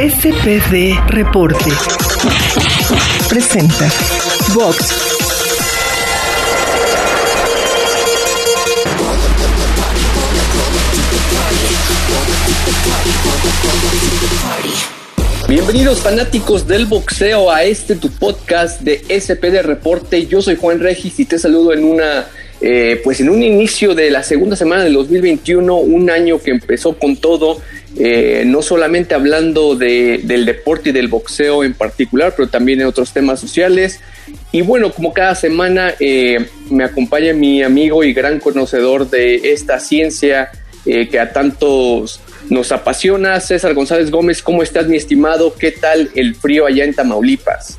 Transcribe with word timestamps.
SPD 0.00 0.98
Reporte. 1.08 1.70
Presenta 3.28 3.86
Vox. 4.54 4.94
Bienvenidos 15.46 16.00
fanáticos 16.00 16.66
del 16.66 16.86
boxeo 16.86 17.50
a 17.50 17.64
este 17.64 17.96
tu 17.96 18.10
podcast 18.10 18.80
de 18.80 19.02
SPD 19.20 19.60
Reporte. 19.60 20.26
Yo 20.26 20.40
soy 20.40 20.56
Juan 20.56 20.80
Regis 20.80 21.20
y 21.20 21.26
te 21.26 21.38
saludo 21.38 21.74
en 21.74 21.84
una 21.84 22.26
eh, 22.62 23.00
pues 23.02 23.20
en 23.20 23.30
un 23.30 23.42
inicio 23.42 23.94
de 23.94 24.10
la 24.10 24.22
segunda 24.22 24.54
semana 24.54 24.84
del 24.84 24.92
2021, 24.92 25.76
un 25.76 26.10
año 26.10 26.38
que 26.38 26.50
empezó 26.50 26.92
con 26.92 27.16
todo, 27.16 27.58
eh, 27.96 28.44
no 28.46 28.62
solamente 28.62 29.14
hablando 29.14 29.74
del 29.74 30.46
deporte 30.46 30.90
y 30.90 30.92
del 30.92 31.08
boxeo 31.08 31.64
en 31.64 31.74
particular, 31.74 32.34
pero 32.36 32.48
también 32.48 32.80
en 32.80 32.86
otros 32.86 33.12
temas 33.12 33.40
sociales. 33.40 34.00
Y 34.52 34.62
bueno, 34.62 34.92
como 34.92 35.12
cada 35.12 35.34
semana 35.34 35.94
eh, 35.98 36.46
me 36.70 36.84
acompaña 36.84 37.32
mi 37.32 37.62
amigo 37.62 38.04
y 38.04 38.12
gran 38.12 38.38
conocedor 38.38 39.10
de 39.10 39.52
esta 39.52 39.80
ciencia 39.80 40.50
que 40.82 41.20
a 41.20 41.30
tantos 41.30 42.20
nos 42.48 42.72
apasiona, 42.72 43.38
César 43.40 43.74
González 43.74 44.10
Gómez. 44.10 44.42
¿Cómo 44.42 44.62
estás, 44.62 44.88
mi 44.88 44.96
estimado? 44.96 45.54
¿Qué 45.54 45.72
tal 45.72 46.10
el 46.14 46.34
frío 46.34 46.66
allá 46.66 46.84
en 46.84 46.94
Tamaulipas? 46.94 47.78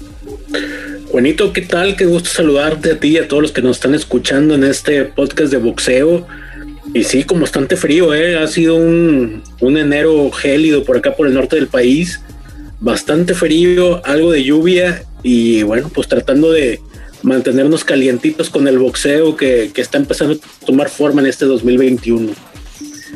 Juanito, 1.12 1.51
¿qué 1.51 1.62
tal? 1.62 1.95
Qué 1.95 2.05
gusto 2.05 2.29
saludarte 2.29 2.91
a 2.91 2.99
ti 2.99 3.09
y 3.09 3.17
a 3.17 3.27
todos 3.27 3.43
los 3.43 3.51
que 3.51 3.62
nos 3.62 3.77
están 3.77 3.95
escuchando 3.95 4.55
en 4.55 4.63
este 4.63 5.03
podcast 5.03 5.51
de 5.51 5.57
boxeo. 5.57 6.25
Y 6.93 7.03
sí, 7.03 7.23
con 7.23 7.39
bastante 7.39 7.77
frío, 7.77 8.13
¿eh? 8.13 8.37
Ha 8.37 8.47
sido 8.47 8.75
un, 8.75 9.41
enero 9.61 10.29
gélido 10.31 10.83
por 10.83 10.97
acá, 10.97 11.15
por 11.15 11.27
el 11.27 11.33
norte 11.33 11.55
del 11.55 11.67
país. 11.67 12.19
Bastante 12.79 13.33
frío, 13.33 14.05
algo 14.05 14.31
de 14.31 14.43
lluvia 14.43 15.03
y 15.23 15.63
bueno, 15.63 15.89
pues 15.93 16.07
tratando 16.07 16.51
de 16.51 16.81
mantenernos 17.21 17.83
calientitos 17.83 18.49
con 18.49 18.67
el 18.67 18.79
boxeo 18.79 19.37
que, 19.37 19.71
está 19.75 19.98
empezando 19.98 20.33
a 20.33 20.65
tomar 20.65 20.89
forma 20.89 21.21
en 21.21 21.27
este 21.27 21.45
2021. 21.45 22.33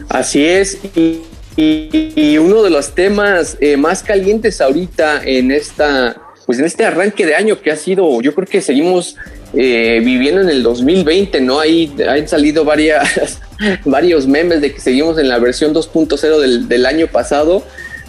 Así 0.07 0.45
es, 0.45 0.77
y, 0.95 2.37
uno 2.37 2.63
de 2.63 2.69
los 2.69 2.93
temas 2.93 3.57
eh, 3.59 3.75
más 3.77 4.03
calientes 4.03 4.61
ahorita 4.61 5.23
en 5.23 5.51
esta 5.51 6.24
pues 6.45 6.59
en 6.59 6.65
este 6.65 6.85
arranque 6.85 7.25
de 7.25 7.35
año 7.35 7.61
que 7.61 7.71
ha 7.71 7.75
sido, 7.75 8.21
yo 8.21 8.35
creo 8.35 8.47
que 8.47 8.61
seguimos 8.61 9.15
eh, 9.53 9.99
viviendo 10.03 10.41
en 10.41 10.49
el 10.49 10.61
2020, 10.61 11.41
¿no? 11.41 11.59
Ahí 11.59 11.91
han 12.07 12.27
salido 12.27 12.63
varias, 12.63 13.41
varios 13.85 14.27
memes 14.27 14.61
de 14.61 14.73
que 14.73 14.79
seguimos 14.79 15.17
en 15.17 15.27
la 15.27 15.39
versión 15.39 15.73
2.0 15.73 16.39
del, 16.39 16.67
del, 16.67 16.85
año 16.85 17.07
pasado. 17.07 17.63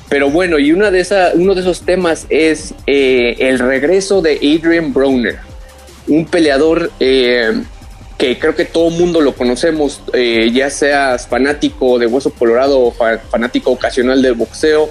Pero 0.08 0.30
bueno, 0.30 0.58
y 0.58 0.72
una 0.72 0.90
de 0.90 1.00
esa, 1.00 1.32
uno 1.34 1.54
de 1.54 1.62
esos 1.62 1.80
temas 1.82 2.26
es 2.28 2.74
eh, 2.86 3.36
el 3.38 3.58
regreso 3.58 4.22
de 4.22 4.36
Adrian 4.36 4.92
Broner, 4.92 5.38
un 6.06 6.26
peleador 6.26 6.92
eh, 7.00 7.52
que 8.18 8.38
creo 8.38 8.54
que 8.54 8.66
todo 8.66 8.90
mundo 8.90 9.20
lo 9.20 9.34
conocemos, 9.34 10.00
ya 10.52 10.70
seas 10.70 11.26
fanático 11.26 11.98
de 11.98 12.06
Hueso 12.06 12.30
Colorado 12.30 12.80
o 12.80 12.92
fanático 13.30 13.72
ocasional 13.72 14.22
del 14.22 14.34
boxeo. 14.34 14.90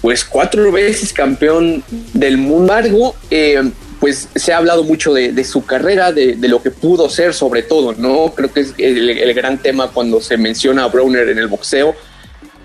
Pues 0.00 0.24
cuatro 0.24 0.70
veces 0.72 1.12
campeón 1.12 1.82
del 2.12 2.38
mundo. 2.38 3.14
Eh, 3.30 3.70
pues 4.00 4.28
se 4.34 4.52
ha 4.52 4.58
hablado 4.58 4.84
mucho 4.84 5.12
de, 5.12 5.44
su 5.44 5.64
carrera, 5.64 6.12
de, 6.12 6.36
lo 6.42 6.62
que 6.62 6.70
pudo 6.70 7.08
ser 7.10 7.34
sobre 7.34 7.62
todo, 7.62 7.94
¿no? 7.94 8.32
Creo 8.32 8.52
que 8.52 8.60
es 8.60 8.74
el, 8.78 9.34
gran 9.34 9.58
tema 9.58 9.88
cuando 9.88 10.20
se 10.20 10.36
menciona 10.36 10.84
a 10.84 10.88
Browner 10.88 11.28
en 11.28 11.38
el 11.38 11.48
boxeo. 11.48 11.96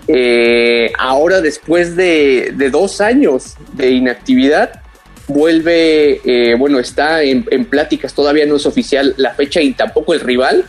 Eh, 0.06 0.92
ahora, 0.96 1.40
después 1.40 1.96
de, 1.96 2.54
dos 2.70 3.00
años 3.00 3.56
de 3.72 3.90
inactividad, 3.90 4.80
vuelve, 5.26 6.54
bueno, 6.56 6.78
está 6.78 7.24
en, 7.24 7.44
en, 7.50 7.64
pláticas, 7.64 8.14
todavía 8.14 8.46
no 8.46 8.54
es 8.54 8.66
oficial 8.66 9.14
la 9.16 9.34
fecha 9.34 9.60
y 9.60 9.72
tampoco 9.72 10.14
el 10.14 10.20
rival, 10.20 10.64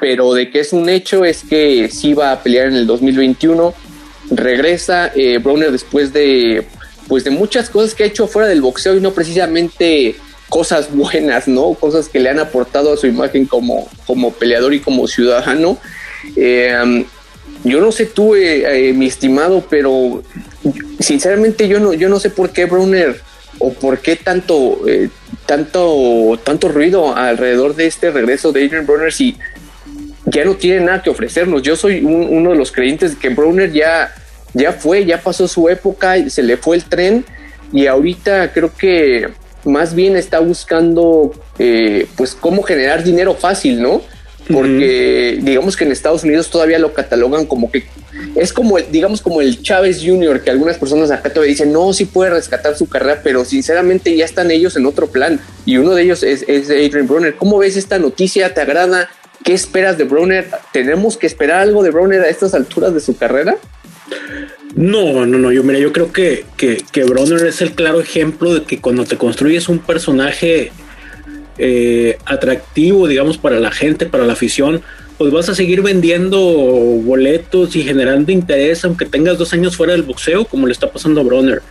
pero 0.00 0.32
de 0.32 0.50
que 0.50 0.60
es 0.60 0.72
un 0.72 0.88
hecho 0.88 1.26
es 1.26 1.42
que 1.42 1.90
sí 1.90 2.14
va 2.14 2.32
a 2.32 2.42
pelear 2.42 2.68
en 2.68 2.76
el 2.76 2.86
2021 2.86 3.74
regresa 4.30 5.12
eh, 5.14 5.38
Browner 5.38 5.72
después 5.72 6.12
de 6.12 6.66
pues 7.08 7.22
de 7.22 7.30
muchas 7.30 7.70
cosas 7.70 7.94
que 7.94 8.02
ha 8.02 8.06
hecho 8.06 8.26
fuera 8.26 8.48
del 8.48 8.60
boxeo 8.60 8.96
y 8.96 9.00
no 9.00 9.12
precisamente 9.12 10.16
cosas 10.48 10.92
buenas, 10.92 11.46
¿no? 11.46 11.74
Cosas 11.74 12.08
que 12.08 12.18
le 12.18 12.30
han 12.30 12.40
aportado 12.40 12.92
a 12.92 12.96
su 12.96 13.06
imagen 13.06 13.46
como, 13.46 13.88
como 14.06 14.32
peleador 14.32 14.74
y 14.74 14.80
como 14.80 15.06
ciudadano. 15.06 15.78
Eh, 16.34 17.04
yo 17.62 17.80
no 17.80 17.92
sé 17.92 18.06
tú, 18.06 18.34
eh, 18.34 18.92
mi 18.92 19.06
estimado, 19.06 19.64
pero 19.70 20.24
sinceramente 20.98 21.68
yo 21.68 21.78
no, 21.78 21.94
yo 21.94 22.08
no 22.08 22.18
sé 22.18 22.30
por 22.30 22.50
qué 22.50 22.64
Browner 22.64 23.20
o 23.60 23.72
por 23.72 24.00
qué 24.00 24.16
tanto, 24.16 24.80
tanto, 25.46 26.40
tanto 26.42 26.68
ruido 26.68 27.14
alrededor 27.14 27.76
de 27.76 27.86
este 27.86 28.10
regreso 28.10 28.50
de 28.50 28.64
Adrian 28.64 28.84
Browner 28.84 29.12
si 29.12 29.36
ya 30.26 30.44
no 30.44 30.56
tiene 30.56 30.84
nada 30.84 31.02
que 31.02 31.10
ofrecernos. 31.10 31.62
Yo 31.62 31.76
soy 31.76 32.04
uno 32.04 32.50
de 32.50 32.56
los 32.56 32.72
creyentes 32.72 33.12
de 33.12 33.18
que 33.18 33.28
Browner 33.30 33.72
ya, 33.72 34.12
ya 34.54 34.72
fue, 34.72 35.04
ya 35.04 35.20
pasó 35.20 35.48
su 35.48 35.68
época, 35.68 36.28
se 36.28 36.42
le 36.42 36.56
fue 36.56 36.76
el 36.76 36.84
tren 36.84 37.24
y 37.72 37.86
ahorita 37.86 38.52
creo 38.52 38.72
que 38.76 39.28
más 39.64 39.94
bien 39.94 40.16
está 40.16 40.40
buscando 40.40 41.32
eh, 41.58 42.06
pues 42.16 42.34
cómo 42.34 42.62
generar 42.62 43.02
dinero 43.02 43.34
fácil, 43.34 43.80
¿no? 43.80 44.02
Porque 44.52 45.40
digamos 45.42 45.76
que 45.76 45.82
en 45.82 45.90
Estados 45.90 46.22
Unidos 46.22 46.50
todavía 46.50 46.78
lo 46.78 46.94
catalogan 46.94 47.46
como 47.46 47.68
que 47.70 47.84
es 48.36 48.52
como 48.52 48.78
el, 48.78 48.90
digamos 48.92 49.20
como 49.20 49.40
el 49.40 49.60
Chávez 49.62 50.02
Jr., 50.04 50.42
que 50.42 50.50
algunas 50.50 50.78
personas 50.78 51.10
acá 51.10 51.30
todavía 51.30 51.50
dicen, 51.50 51.72
no, 51.72 51.92
sí 51.92 52.04
puede 52.04 52.30
rescatar 52.30 52.76
su 52.76 52.88
carrera, 52.88 53.20
pero 53.24 53.44
sinceramente 53.44 54.16
ya 54.16 54.24
están 54.24 54.50
ellos 54.50 54.76
en 54.76 54.86
otro 54.86 55.08
plan. 55.08 55.40
Y 55.64 55.78
uno 55.78 55.94
de 55.94 56.02
ellos 56.02 56.22
es, 56.22 56.44
es 56.46 56.70
Adrian 56.70 57.08
Brunner. 57.08 57.34
¿Cómo 57.34 57.58
ves 57.58 57.76
esta 57.76 57.98
noticia? 57.98 58.54
¿Te 58.54 58.60
agrada? 58.60 59.10
¿Qué 59.46 59.52
esperas 59.52 59.96
de 59.96 60.02
Browner? 60.02 60.48
¿Tenemos 60.72 61.16
que 61.16 61.28
esperar 61.28 61.60
algo 61.60 61.84
de 61.84 61.92
Browner 61.92 62.20
a 62.22 62.28
estas 62.28 62.52
alturas 62.52 62.92
de 62.92 62.98
su 62.98 63.16
carrera? 63.16 63.56
No, 64.74 65.24
no, 65.24 65.38
no. 65.38 65.52
Yo 65.52 65.62
mira, 65.62 65.78
yo 65.78 65.92
creo 65.92 66.12
que, 66.12 66.44
que, 66.56 66.82
que 66.90 67.02
es 67.02 67.62
el 67.62 67.70
claro 67.70 68.00
ejemplo 68.00 68.52
de 68.52 68.64
que 68.64 68.80
cuando 68.80 69.04
te 69.04 69.16
construyes 69.16 69.68
un 69.68 69.78
personaje 69.78 70.72
eh, 71.58 72.18
atractivo, 72.24 73.06
digamos, 73.06 73.38
para 73.38 73.60
la 73.60 73.70
gente, 73.70 74.06
para 74.06 74.26
la 74.26 74.32
afición, 74.32 74.82
pues 75.16 75.32
vas 75.32 75.48
a 75.48 75.54
seguir 75.54 75.80
vendiendo 75.80 76.40
boletos 76.40 77.76
y 77.76 77.84
generando 77.84 78.32
interés, 78.32 78.84
aunque 78.84 79.06
tengas 79.06 79.38
dos 79.38 79.52
años 79.52 79.76
fuera 79.76 79.92
del 79.92 80.02
boxeo, 80.02 80.44
como 80.46 80.66
le 80.66 80.72
está 80.72 80.90
pasando 80.90 81.20
a 81.20 81.24
Bronner 81.24 81.62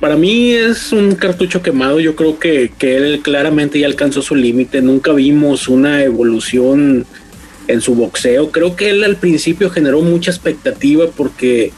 para 0.00 0.16
mí 0.16 0.52
es 0.52 0.92
un 0.92 1.14
cartucho 1.14 1.62
quemado. 1.62 2.00
Yo 2.00 2.16
creo 2.16 2.38
que, 2.38 2.72
él 2.80 3.20
claramente 3.22 3.78
ya 3.78 3.86
alcanzó 3.86 4.22
su 4.22 4.34
límite. 4.34 4.80
Nunca 4.80 5.12
vimos 5.12 5.68
una 5.68 6.02
evolución 6.02 7.04
en 7.68 7.80
su 7.82 7.94
boxeo. 7.94 8.50
Creo 8.50 8.74
que 8.74 8.90
él 8.90 9.04
al 9.04 9.16
principio 9.16 9.68
generó 9.68 10.00
mucha 10.00 10.30
expectativa 10.30 11.06
porque, 11.14 11.72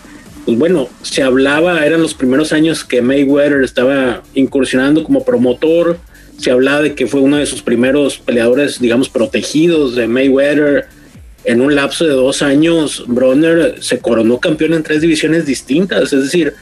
pues 0.45 0.57
bueno, 0.57 0.89
se 1.03 1.23
hablaba, 1.23 1.85
eran 1.85 2.01
los 2.01 2.15
primeros 2.15 2.53
años 2.53 2.85
que 2.85 3.03
Mayweather 3.03 3.65
estaba 3.65 4.23
incursionando 4.35 5.03
como 5.03 5.25
promotor. 5.25 5.99
Se 6.39 6.53
hablaba 6.53 6.81
de 6.83 6.95
que 6.95 7.09
fue 7.09 7.21
uno 7.21 7.39
de 7.39 7.47
sus 7.47 7.63
primeros 7.63 8.19
peleadores, 8.19 8.81
digamos, 8.81 9.09
protegidos 9.09 9.97
de 9.97 10.07
Mayweather. 10.07 10.87
En 11.45 11.61
un 11.61 11.75
lapso 11.75 12.05
de 12.05 12.13
dos 12.13 12.41
años, 12.41 13.03
Bronner 13.09 13.79
se 13.81 13.99
coronó 13.99 14.39
campeón 14.39 14.75
en 14.75 14.85
tres 14.85 15.01
divisiones 15.01 15.45
distintas. 15.45 16.13
Es 16.13 16.23
decir, 16.23 16.55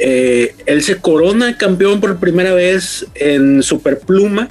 eh, 0.00 0.54
él 0.66 0.82
se 0.82 0.96
corona 0.96 1.56
campeón 1.56 2.00
por 2.00 2.18
primera 2.18 2.54
vez 2.54 3.06
en 3.14 3.62
Superpluma 3.62 4.48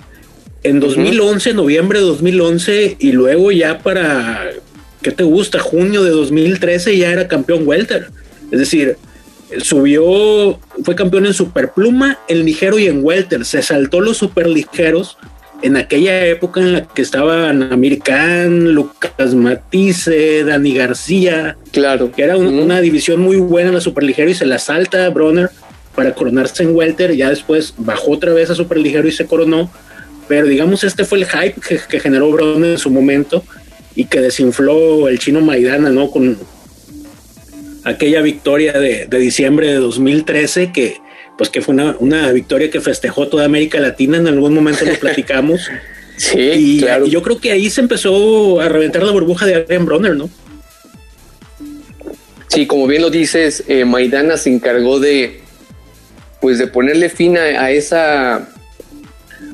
en 0.63 0.79
2011, 0.79 1.53
noviembre 1.53 1.99
de 1.99 2.05
2011, 2.05 2.97
y 2.99 3.11
luego 3.13 3.51
ya 3.51 3.79
para, 3.79 4.51
¿qué 5.01 5.11
te 5.11 5.23
gusta? 5.23 5.59
Junio 5.59 6.03
de 6.03 6.11
2013 6.11 6.97
ya 6.97 7.11
era 7.11 7.27
campeón 7.27 7.67
welter. 7.67 8.09
Es 8.51 8.59
decir, 8.59 8.97
subió, 9.63 10.59
fue 10.83 10.95
campeón 10.95 11.25
en 11.25 11.33
Superpluma, 11.33 12.19
en 12.27 12.45
ligero 12.45 12.77
y 12.77 12.87
en 12.87 13.03
welter. 13.03 13.43
Se 13.45 13.63
saltó 13.63 14.01
los 14.01 14.17
superligeros 14.17 15.17
en 15.61 15.77
aquella 15.77 16.25
época 16.25 16.59
en 16.59 16.73
la 16.73 16.87
que 16.87 17.01
estaban 17.01 17.71
American, 17.71 18.73
Lucas 18.73 19.35
Matisse, 19.35 20.43
Dani 20.43 20.73
García. 20.73 21.57
Claro. 21.71 22.11
Que 22.11 22.23
era 22.23 22.37
una 22.37 22.81
división 22.81 23.21
muy 23.21 23.37
buena 23.37 23.69
en 23.69 23.75
la 23.75 23.81
superligero 23.81 24.29
y 24.29 24.33
se 24.33 24.45
la 24.45 24.59
salta 24.59 25.05
a 25.05 25.09
Bronner 25.09 25.49
para 25.95 26.13
coronarse 26.13 26.63
en 26.63 26.75
Welter. 26.75 27.15
Ya 27.15 27.29
después 27.29 27.73
bajó 27.77 28.11
otra 28.11 28.33
vez 28.33 28.49
a 28.49 28.55
superligero 28.55 29.07
y 29.07 29.11
se 29.11 29.25
coronó. 29.25 29.71
Pero 30.27 30.47
digamos, 30.47 30.83
este 30.83 31.05
fue 31.05 31.19
el 31.19 31.25
hype 31.25 31.55
que, 31.89 31.99
generó 31.99 32.31
Bronner 32.31 32.71
en 32.71 32.77
su 32.77 32.89
momento 32.89 33.43
y 33.95 34.05
que 34.05 34.21
desinfló 34.21 35.09
el 35.09 35.19
chino 35.19 35.41
Maidana, 35.41 35.89
¿no? 35.89 36.09
Con 36.09 36.37
aquella 37.83 38.21
victoria 38.21 38.73
de, 38.73 39.07
de 39.07 39.17
diciembre 39.19 39.67
de 39.67 39.75
2013 39.75 40.71
que 40.71 40.97
pues 41.37 41.49
que 41.49 41.61
fue 41.61 41.75
una, 41.99 42.31
victoria 42.31 42.69
que 42.69 42.81
festejó 42.81 43.27
toda 43.27 43.45
América 43.45 43.79
Latina, 43.79 44.17
en 44.17 44.27
algún 44.27 44.53
momento 44.53 44.85
lo 44.85 44.93
platicamos. 44.99 45.69
sí, 46.17 46.39
y, 46.39 46.85
yo 47.09 47.21
creo 47.21 47.39
que 47.39 47.51
ahí 47.51 47.69
se 47.69 47.81
empezó 47.81 48.59
a 48.59 48.69
reventar 48.69 49.03
la 49.03 49.11
burbuja 49.11 49.45
de 49.45 49.55
Adrian 49.55 49.85
Bronner, 49.85 50.15
¿no? 50.15 50.29
Sí, 52.53 52.67
como 52.67 52.85
bien 52.85 53.01
lo 53.01 53.09
dices, 53.09 53.63
eh, 53.69 53.85
Maidana 53.85 54.35
se 54.35 54.49
encargó 54.49 54.99
de, 54.99 55.39
pues, 56.41 56.57
de 56.57 56.67
ponerle 56.67 57.07
fin 57.07 57.37
a, 57.37 57.71
esa, 57.71 58.49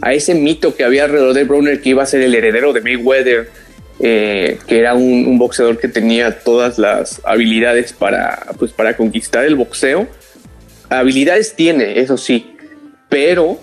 a 0.02 0.14
ese 0.14 0.34
mito 0.34 0.76
que 0.76 0.84
había 0.84 1.04
alrededor 1.04 1.36
de 1.36 1.44
Broner 1.44 1.80
que 1.80 1.90
iba 1.90 2.02
a 2.02 2.08
ser 2.08 2.22
el 2.22 2.34
heredero 2.34 2.74
de 2.74 2.82
Mayweather, 2.82 3.52
eh, 4.00 4.58
que 4.66 4.80
era 4.80 4.96
un, 4.96 5.38
boxeador 5.38 5.78
que 5.78 5.88
tenía 5.88 6.40
todas 6.40 6.80
las 6.80 7.22
habilidades 7.24 7.94
para, 7.94 8.48
pues, 8.58 8.72
para 8.72 8.98
conquistar 8.98 9.46
el 9.46 9.56
boxeo. 9.56 10.08
Habilidades 10.90 11.56
tiene, 11.56 12.00
eso 12.00 12.18
sí, 12.18 12.56
pero 13.10 13.60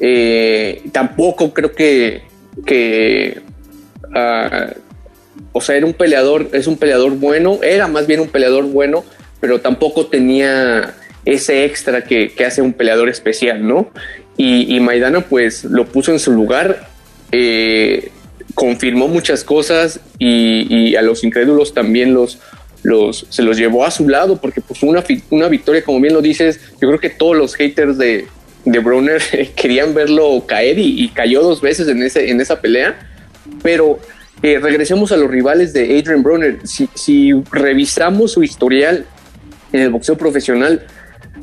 eh, 0.00 0.82
tampoco 0.92 1.54
creo 1.54 1.72
que, 1.72 2.22
que 2.64 3.40
ah, 4.14 4.72
o 5.52 5.60
sea, 5.60 5.76
era 5.76 5.86
un 5.86 5.94
peleador, 5.94 6.50
es 6.52 6.66
un 6.66 6.76
peleador 6.76 7.12
bueno, 7.12 7.60
era 7.62 7.86
más 7.88 8.06
bien 8.06 8.20
un 8.20 8.28
peleador 8.28 8.64
bueno, 8.64 9.04
pero 9.40 9.60
tampoco 9.60 10.06
tenía 10.06 10.94
ese 11.24 11.64
extra 11.64 12.04
que, 12.04 12.32
hace 12.46 12.62
un 12.62 12.72
peleador 12.72 13.08
especial, 13.08 13.66
¿no? 13.66 13.90
Y, 14.36 14.78
Maidana 14.80 15.22
pues 15.22 15.64
lo 15.64 15.86
puso 15.86 16.12
en 16.12 16.18
su 16.18 16.30
lugar, 16.30 16.88
eh, 17.32 18.10
confirmó 18.54 19.08
muchas 19.08 19.44
cosas 19.44 20.00
y, 20.18 20.94
a 20.94 21.02
los 21.02 21.24
incrédulos 21.24 21.72
también 21.72 22.12
los, 22.12 22.38
los, 22.82 23.26
se 23.28 23.42
los 23.42 23.56
llevó 23.56 23.84
a 23.84 23.90
su 23.90 24.08
lado 24.08 24.40
porque 24.40 24.60
pues 24.60 24.82
una, 24.82 25.02
una 25.30 25.48
victoria, 25.48 25.82
como 25.82 26.00
bien 26.00 26.14
lo 26.14 26.22
dices, 26.22 26.60
yo 26.80 26.88
creo 26.88 27.00
que 27.00 27.10
todos 27.10 27.36
los 27.36 27.54
haters 27.54 27.98
de, 27.98 28.26
de 28.66 28.78
Browner 28.80 29.22
querían 29.56 29.94
verlo 29.94 30.44
caer 30.46 30.78
y, 30.78 31.08
cayó 31.08 31.42
dos 31.42 31.62
veces 31.62 31.88
en, 31.88 32.02
ese, 32.02 32.30
en 32.30 32.40
esa 32.40 32.60
pelea, 32.60 32.98
pero 33.62 33.98
eh, 34.42 34.58
regresemos 34.60 35.12
a 35.12 35.16
los 35.16 35.30
rivales 35.30 35.72
de 35.72 35.98
Adrian 35.98 36.22
Broner. 36.22 36.58
Si, 36.64 37.32
revisamos 37.50 38.32
su 38.32 38.42
historial 38.42 39.06
en 39.72 39.80
el 39.80 39.90
boxeo 39.90 40.18
profesional, 40.18 40.86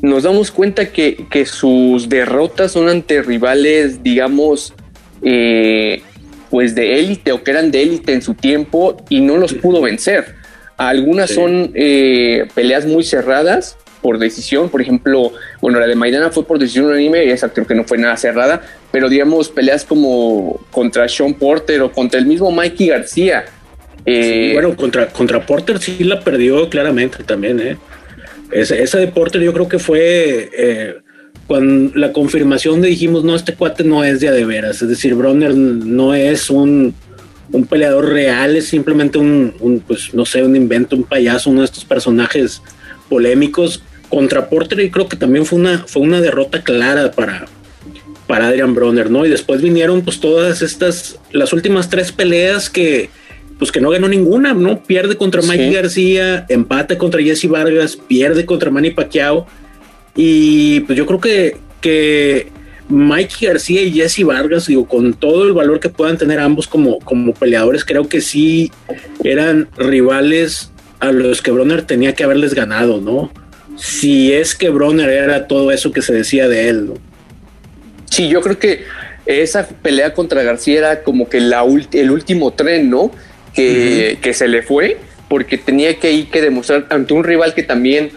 nos 0.00 0.22
damos 0.22 0.50
cuenta 0.50 0.90
que, 0.90 1.46
sus 1.46 2.08
derrotas 2.08 2.72
son 2.72 2.88
ante 2.88 3.22
rivales, 3.22 4.02
digamos, 4.02 4.74
eh, 5.22 6.02
pues 6.50 6.74
de 6.74 7.00
élite 7.00 7.32
o 7.32 7.42
que 7.42 7.50
eran 7.50 7.70
de 7.70 7.82
élite 7.82 8.12
en 8.12 8.22
su 8.22 8.34
tiempo 8.34 8.96
y 9.08 9.20
no 9.20 9.38
los 9.38 9.54
pudo 9.54 9.80
vencer. 9.80 10.36
Algunas 10.76 11.30
son 11.30 11.70
eh, 11.74 12.48
peleas 12.54 12.84
muy 12.86 13.04
cerradas 13.04 13.76
por 14.04 14.18
decisión, 14.18 14.68
por 14.68 14.82
ejemplo, 14.82 15.32
bueno, 15.62 15.80
la 15.80 15.86
de 15.86 15.94
Maidana 15.94 16.30
fue 16.30 16.44
por 16.44 16.58
decisión 16.58 16.86
unánime 16.86 17.24
y 17.24 17.30
esa 17.30 17.48
creo 17.48 17.66
que 17.66 17.74
no 17.74 17.84
fue 17.84 17.96
nada 17.96 18.18
cerrada, 18.18 18.60
pero 18.92 19.08
digamos 19.08 19.48
peleas 19.48 19.84
como 19.84 20.60
contra 20.70 21.08
Sean 21.08 21.32
Porter 21.32 21.80
o 21.80 21.90
contra 21.90 22.20
el 22.20 22.26
mismo 22.26 22.50
Mikey 22.50 22.88
García. 22.88 23.46
Eh, 24.04 24.50
bueno, 24.52 24.76
contra, 24.76 25.06
contra 25.06 25.46
Porter 25.46 25.78
sí 25.78 26.04
la 26.04 26.20
perdió 26.20 26.68
claramente 26.68 27.24
también, 27.24 27.60
¿eh? 27.60 27.78
Esa, 28.52 28.98
de 28.98 29.08
Porter 29.08 29.40
yo 29.40 29.54
creo 29.54 29.68
que 29.68 29.78
fue 29.78 30.50
eh, 30.52 30.96
cuando 31.46 31.98
la 31.98 32.12
confirmación 32.12 32.82
de 32.82 32.88
dijimos, 32.88 33.24
no, 33.24 33.34
este 33.34 33.54
cuate 33.54 33.84
no 33.84 34.04
es 34.04 34.20
de 34.20 34.28
a 34.28 34.32
de 34.32 34.44
veras, 34.44 34.82
es 34.82 34.88
decir, 34.88 35.14
Bronner 35.14 35.54
no 35.54 36.14
es 36.14 36.50
un, 36.50 36.94
un 37.54 37.66
peleador 37.66 38.08
real, 38.08 38.56
es 38.56 38.66
simplemente 38.66 39.16
un, 39.16 39.54
un, 39.60 39.78
pues 39.78 40.12
no 40.12 40.26
sé, 40.26 40.42
un 40.42 40.56
invento, 40.56 40.96
un 40.96 41.04
payaso, 41.04 41.50
uno 41.50 41.60
de 41.60 41.66
estos 41.66 41.84
personajes 41.84 42.60
polémicos 43.08 43.80
contra 44.08 44.48
Porter 44.48 44.80
y 44.80 44.90
creo 44.90 45.08
que 45.08 45.16
también 45.16 45.46
fue 45.46 45.60
una, 45.60 45.84
fue 45.86 46.02
una 46.02 46.20
derrota 46.20 46.64
clara 46.64 47.12
para, 47.12 47.46
para 48.26 48.48
Adrian 48.48 48.74
Bronner, 48.74 49.08
¿no? 49.08 49.24
Y 49.24 49.30
después 49.30 49.62
vinieron 49.62 50.02
pues 50.02 50.18
todas 50.18 50.62
estas, 50.62 51.20
las 51.30 51.52
últimas 51.52 51.88
tres 51.88 52.10
peleas 52.10 52.68
que 52.68 53.08
pues 53.56 53.70
que 53.70 53.80
no 53.80 53.90
ganó 53.90 54.08
ninguna, 54.08 54.52
¿no? 54.52 54.82
Pierde 54.82 55.16
contra 55.16 55.40
Mike 55.40 55.70
García, 55.70 56.44
empate 56.48 56.98
contra 56.98 57.22
Jesse 57.22 57.48
Vargas, 57.48 57.96
pierde 57.96 58.44
contra 58.44 58.68
Manny 58.68 58.90
Pacquiao 58.90 59.46
y 60.16 60.80
pues 60.80 60.98
yo 60.98 61.06
creo 61.06 61.20
que, 61.20 61.56
que 61.80 62.48
Mike 62.88 63.46
García 63.46 63.82
y 63.82 63.92
Jesse 63.92 64.24
Vargas, 64.24 64.66
digo, 64.66 64.86
con 64.86 65.14
todo 65.14 65.44
el 65.46 65.52
valor 65.52 65.80
que 65.80 65.88
puedan 65.88 66.18
tener 66.18 66.38
ambos 66.38 66.66
como, 66.66 66.98
como 67.00 67.32
peleadores, 67.32 67.84
creo 67.84 68.08
que 68.08 68.20
sí 68.20 68.70
eran 69.22 69.68
rivales 69.76 70.70
a 71.00 71.12
los 71.12 71.42
que 71.42 71.50
Bronner 71.50 71.82
tenía 71.82 72.14
que 72.14 72.24
haberles 72.24 72.54
ganado, 72.54 73.00
¿no? 73.00 73.30
si 73.76 74.32
es 74.32 74.54
que 74.54 74.70
Bronner 74.70 75.10
era 75.10 75.46
todo 75.46 75.70
eso 75.70 75.92
que 75.92 76.02
se 76.02 76.12
decía 76.12 76.48
de 76.48 76.68
él. 76.68 76.86
¿no? 76.86 76.94
Sí, 78.10 78.28
yo 78.28 78.40
creo 78.40 78.58
que 78.58 78.84
esa 79.26 79.66
pelea 79.66 80.12
contra 80.14 80.42
García 80.42 80.78
era 80.78 81.02
como 81.02 81.28
que 81.28 81.40
la 81.40 81.64
el 81.92 82.10
último 82.10 82.52
tren, 82.52 82.90
¿no? 82.90 83.10
Que, 83.54 84.18
se 84.32 84.48
le 84.48 84.62
fue, 84.62 84.98
porque 85.28 85.56
tenía 85.56 85.98
que 85.98 86.12
ir 86.12 86.28
que 86.28 86.42
demostrar 86.42 86.86
ante 86.90 87.14
un 87.14 87.22
rival 87.22 87.54
que 87.54 87.62
también, 87.62 88.10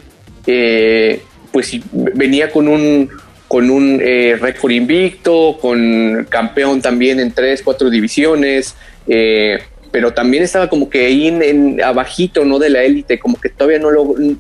eh, 0.48 1.22
pues 1.52 1.72
venía 1.92 2.50
con 2.50 2.68
un 2.68 3.10
con 3.48 3.70
un 3.70 4.00
eh, 4.02 4.38
récord 4.40 4.72
invicto, 4.72 5.58
con 5.62 6.26
campeón 6.30 6.82
también 6.82 7.20
en 7.20 7.32
tres, 7.32 7.62
cuatro 7.64 7.90
divisiones. 7.90 8.76
Eh, 9.08 9.60
pero 9.92 10.14
también 10.14 10.44
estaba 10.44 10.70
como 10.70 10.90
que 10.90 11.06
ahí 11.06 11.28
en, 11.28 11.82
abajito, 11.82 12.44
¿no? 12.46 12.60
De 12.60 12.70
la 12.70 12.84
élite, 12.84 13.20
como 13.20 13.40
que 13.40 13.50
todavía 13.50 13.80
no, 13.80 13.90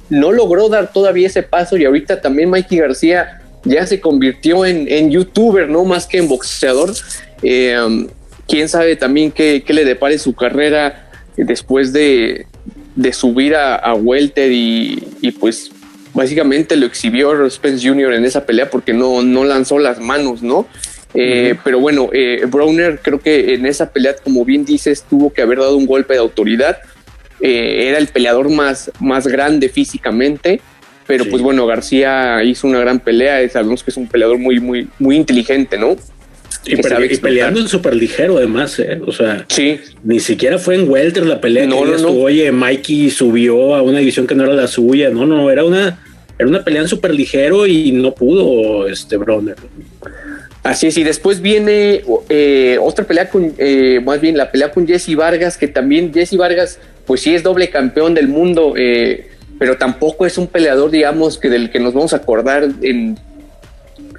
no 0.09 0.31
logró 0.31 0.69
dar 0.69 0.92
todavía 0.92 1.27
ese 1.27 1.42
paso 1.42 1.77
y 1.77 1.86
ahorita 1.86 2.21
también 2.21 2.50
Mikey 2.50 2.77
García 2.77 3.42
ya 3.63 3.86
se 3.86 4.00
convirtió 4.00 4.65
en, 4.65 5.12
youtuber, 5.12 5.69
¿no? 5.69 5.83
Más 5.83 6.06
que 6.06 6.18
en 6.18 6.27
boxeador. 6.27 6.94
Eh, 7.44 8.07
quién 8.48 8.69
sabe 8.69 8.95
también 8.95 9.31
qué, 9.31 9.63
le 9.68 9.86
depare 9.86 10.18
su 10.18 10.33
carrera 10.33 11.09
después 11.36 11.94
de, 11.94 12.45
subir 13.12 13.56
a, 13.56 13.94
Welter 13.94 14.51
y, 14.51 15.31
pues 15.39 15.71
básicamente 16.18 16.75
lo 16.75 16.88
exhibió 16.88 17.48
Spence 17.48 17.88
Jr. 17.88 18.14
en 18.14 18.25
esa 18.25 18.46
pelea 18.46 18.72
porque 18.72 18.92
no, 18.92 19.22
no 19.22 19.44
lanzó 19.44 19.78
las 19.78 20.00
manos, 20.00 20.42
¿no? 20.42 20.68
Eh, 21.14 21.56
pero 21.64 21.80
bueno, 21.80 22.10
eh, 22.12 22.44
Browner 22.48 23.00
creo 23.02 23.19
que 23.19 23.54
en 23.54 23.68
esa 23.68 23.92
pelea, 23.92 24.16
como 24.16 24.44
bien 24.44 24.66
dices, 24.66 25.06
tuvo 25.08 25.31
que 25.31 25.44
haber 25.44 25.60
dado 25.60 25.78
un 25.78 25.86
golpe 25.86 26.16
de 26.16 26.19
autoridad. 26.19 26.80
Eh, 27.40 27.88
era 27.88 28.00
el 28.00 28.08
peleador 28.08 28.50
más, 28.50 28.92
más 29.00 29.28
grande 29.28 29.69
físicamente, 29.69 30.60
pero 31.06 31.25
pues 31.25 31.44
bueno, 31.44 31.68
García 31.68 32.44
hizo 32.44 32.68
una 32.68 32.80
gran 32.80 33.00
pelea. 33.00 33.48
Sabemos 33.48 33.84
que 33.84 33.92
es 33.92 33.98
un 33.98 34.08
peleador 34.08 34.40
muy, 34.40 34.60
muy, 34.60 34.88
muy 34.98 35.16
inteligente, 35.16 35.78
¿no? 35.78 35.96
Y, 36.66 36.75
peleando 37.22 37.62
en 37.62 37.68
súper 37.69 37.96
ligero, 37.96 38.38
además, 38.38 38.81
o 39.06 39.12
sea, 39.14 39.46
sí. 39.48 39.80
ni 40.04 40.19
siquiera 40.19 40.58
fue 40.58 40.75
en 40.75 40.90
Welter 40.90 41.25
la 41.25 41.40
pelea. 41.40 41.66
No, 41.66 41.84
que 41.84 42.02
no, 42.02 42.10
Oye, 42.10 42.52
Mikey 42.52 43.10
subió 43.10 43.75
a 43.75 43.81
una 43.81 44.00
división 44.00 44.28
que 44.28 44.36
no 44.36 44.44
era 44.44 44.54
la 44.54 44.68
suya. 44.68 45.09
No, 45.09 45.26
no, 45.26 45.50
era 45.50 45.64
una, 45.64 45.97
era 46.38 46.48
una 46.48 46.64
pelea 46.64 46.88
súper 46.88 47.14
ligero 47.14 47.66
y 47.66 47.92
no 47.92 48.14
pudo 48.14 48.88
este 48.88 49.18
Browner. 49.18 49.56
Así 50.64 50.88
es, 50.88 50.98
y 50.98 51.04
después 51.04 51.42
viene 51.42 52.04
eh, 52.30 52.78
otra 52.82 53.06
pelea 53.06 53.30
con, 53.30 53.54
eh, 53.58 54.02
más 54.04 54.20
bien 54.20 54.38
la 54.38 54.52
pelea 54.52 54.72
con 54.72 54.86
Jesse 54.86 55.16
Vargas, 55.16 55.58
que 55.58 55.68
también 55.68 56.14
Jesse 56.14 56.36
Vargas, 56.36 56.80
pues 57.06 57.22
sí 57.22 57.34
es 57.34 57.42
doble 57.42 57.70
campeón 57.70 58.14
del 58.14 58.28
mundo, 58.28 58.74
eh, 58.76 59.30
pero 59.60 59.78
tampoco 59.78 60.26
es 60.26 60.38
un 60.38 60.48
peleador, 60.48 60.92
digamos, 60.92 61.38
que 61.38 61.50
del 61.50 61.72
que 61.72 61.80
nos 61.80 61.94
vamos 61.94 62.14
a 62.14 62.18
acordar 62.18 62.68
en 62.82 63.18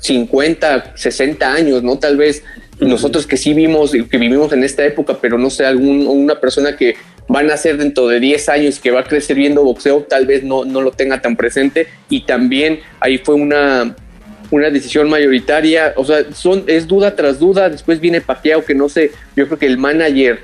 50, 0.01 0.93
60 0.97 1.53
años, 1.53 1.83
¿no? 1.83 1.99
Tal 1.99 2.17
vez 2.17 2.43
nosotros 2.81 3.27
que 3.27 3.37
sí 3.37 3.53
vimos, 3.53 3.93
que 3.93 4.19
vivimos 4.19 4.53
en 4.53 4.65
esta 4.65 4.85
época, 4.85 5.19
pero 5.21 5.37
no 5.37 5.51
sé, 5.51 5.67
algún, 5.67 6.07
una 6.07 6.41
persona 6.41 6.77
que 6.77 6.95
va 7.35 7.41
a 7.41 7.43
nacer 7.43 7.77
dentro 7.77 8.07
de 8.09 8.21
10 8.21 8.49
años, 8.49 8.79
que 8.79 8.91
va 8.91 9.01
a 9.01 9.05
crecer 9.05 9.37
viendo 9.37 9.63
boxeo, 9.63 10.03
tal 10.03 10.27
vez 10.27 10.43
no, 10.43 10.65
no 10.65 10.81
lo 10.81 10.93
tenga 10.93 11.21
tan 11.21 11.37
presente. 11.37 11.89
Y 12.09 12.23
también 12.23 12.81
ahí 13.01 13.19
fue 13.19 13.35
una 13.35 13.95
una 14.51 14.71
decisión 14.71 15.11
mayoritaria, 15.11 15.93
o 15.97 16.05
sea, 16.05 16.33
son, 16.33 16.65
es 16.67 16.87
duda 16.87 17.15
tras 17.15 17.39
duda, 17.39 17.69
después 17.69 18.01
viene 18.01 18.21
Pacquiao 18.21 18.65
que 18.65 18.75
no 18.75 18.89
sé, 18.89 19.11
yo 19.37 19.47
creo 19.47 19.59
que 19.59 19.67
el 19.67 19.77
manager 19.77 20.41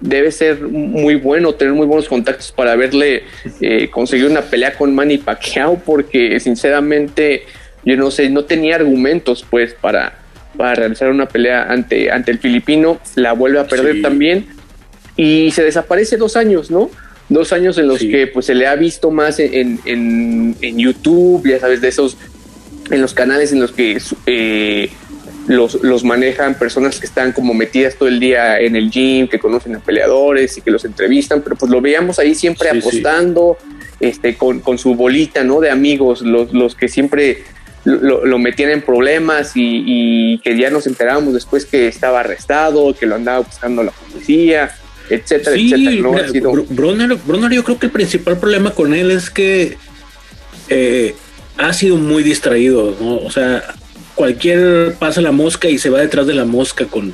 debe 0.00 0.30
ser 0.30 0.60
muy 0.62 1.16
bueno, 1.16 1.54
tener 1.54 1.74
muy 1.74 1.86
buenos 1.86 2.08
contactos 2.08 2.50
para 2.50 2.72
haberle 2.72 3.24
eh, 3.60 3.88
conseguido 3.90 4.30
una 4.30 4.42
pelea 4.42 4.74
con 4.74 4.94
Manny 4.94 5.18
Pacquiao, 5.18 5.78
porque 5.84 6.40
sinceramente 6.40 7.42
yo 7.84 7.96
no 7.96 8.10
sé, 8.10 8.30
no 8.30 8.44
tenía 8.44 8.76
argumentos 8.76 9.44
pues 9.48 9.74
para, 9.74 10.18
para 10.56 10.74
realizar 10.74 11.10
una 11.10 11.26
pelea 11.26 11.64
ante, 11.70 12.10
ante 12.10 12.30
el 12.30 12.38
filipino, 12.38 13.00
la 13.16 13.32
vuelve 13.32 13.60
a 13.60 13.66
perder 13.66 14.00
también 14.00 14.46
y 15.16 15.50
se 15.52 15.62
desaparece 15.62 16.16
dos 16.16 16.36
años, 16.36 16.70
¿no? 16.70 16.90
Dos 17.28 17.52
años 17.52 17.78
en 17.78 17.88
los 17.88 18.00
que 18.00 18.26
pues 18.26 18.46
se 18.46 18.54
le 18.54 18.66
ha 18.66 18.74
visto 18.74 19.10
más 19.10 19.38
en, 19.38 19.80
en, 19.84 20.56
en 20.60 20.78
YouTube, 20.78 21.48
ya 21.48 21.58
sabes, 21.58 21.80
de 21.80 21.88
esos 21.88 22.16
en 22.90 23.00
los 23.00 23.14
canales 23.14 23.52
en 23.52 23.60
los 23.60 23.72
que 23.72 23.98
eh, 24.26 24.90
los, 25.46 26.04
manejan 26.04 26.54
personas 26.54 26.98
que 26.98 27.06
están 27.06 27.32
como 27.32 27.54
metidas 27.54 27.96
todo 27.96 28.08
el 28.08 28.20
día 28.20 28.58
en 28.58 28.76
el 28.76 28.90
gym, 28.90 29.28
que 29.28 29.38
conocen 29.38 29.76
a 29.76 29.80
peleadores 29.80 30.56
y 30.58 30.60
que 30.60 30.70
los 30.70 30.84
entrevistan, 30.84 31.42
pero 31.42 31.56
pues 31.56 31.70
lo 31.70 31.80
veíamos 31.80 32.18
ahí 32.18 32.34
siempre 32.34 32.70
apostando, 32.70 33.56
este, 33.98 34.36
con, 34.36 34.60
con, 34.60 34.78
su 34.78 34.94
bolita, 34.94 35.42
¿no? 35.44 35.60
De 35.60 35.70
amigos, 35.70 36.22
los, 36.22 36.52
los 36.52 36.74
que 36.74 36.88
siempre 36.88 37.44
lo, 37.84 38.38
metían 38.38 38.70
en 38.70 38.82
problemas 38.82 39.52
y, 39.54 40.38
que 40.44 40.56
ya 40.56 40.70
nos 40.70 40.86
enterábamos 40.86 41.34
después 41.34 41.66
que 41.66 41.88
estaba 41.88 42.20
arrestado, 42.20 42.94
que 42.94 43.06
lo 43.06 43.16
andaba 43.16 43.40
buscando 43.40 43.82
la 43.82 43.90
policía. 43.90 44.72
Etcétera, 45.14 45.56
etcétera. 45.56 46.52
Bronner, 46.70 47.52
yo 47.52 47.64
creo 47.64 47.78
que 47.78 47.86
el 47.86 47.92
principal 47.92 48.38
problema 48.38 48.70
con 48.70 48.94
él 48.94 49.10
es 49.10 49.30
que 49.30 49.76
eh, 50.68 51.14
ha 51.58 51.72
sido 51.72 51.96
muy 51.96 52.22
distraído, 52.22 52.96
¿no? 53.00 53.16
O 53.18 53.30
sea, 53.30 53.62
cualquier 54.14 54.94
pasa 54.98 55.20
la 55.20 55.32
mosca 55.32 55.68
y 55.68 55.78
se 55.78 55.90
va 55.90 56.00
detrás 56.00 56.26
de 56.26 56.34
la 56.34 56.44
mosca 56.44 56.86
con, 56.86 57.12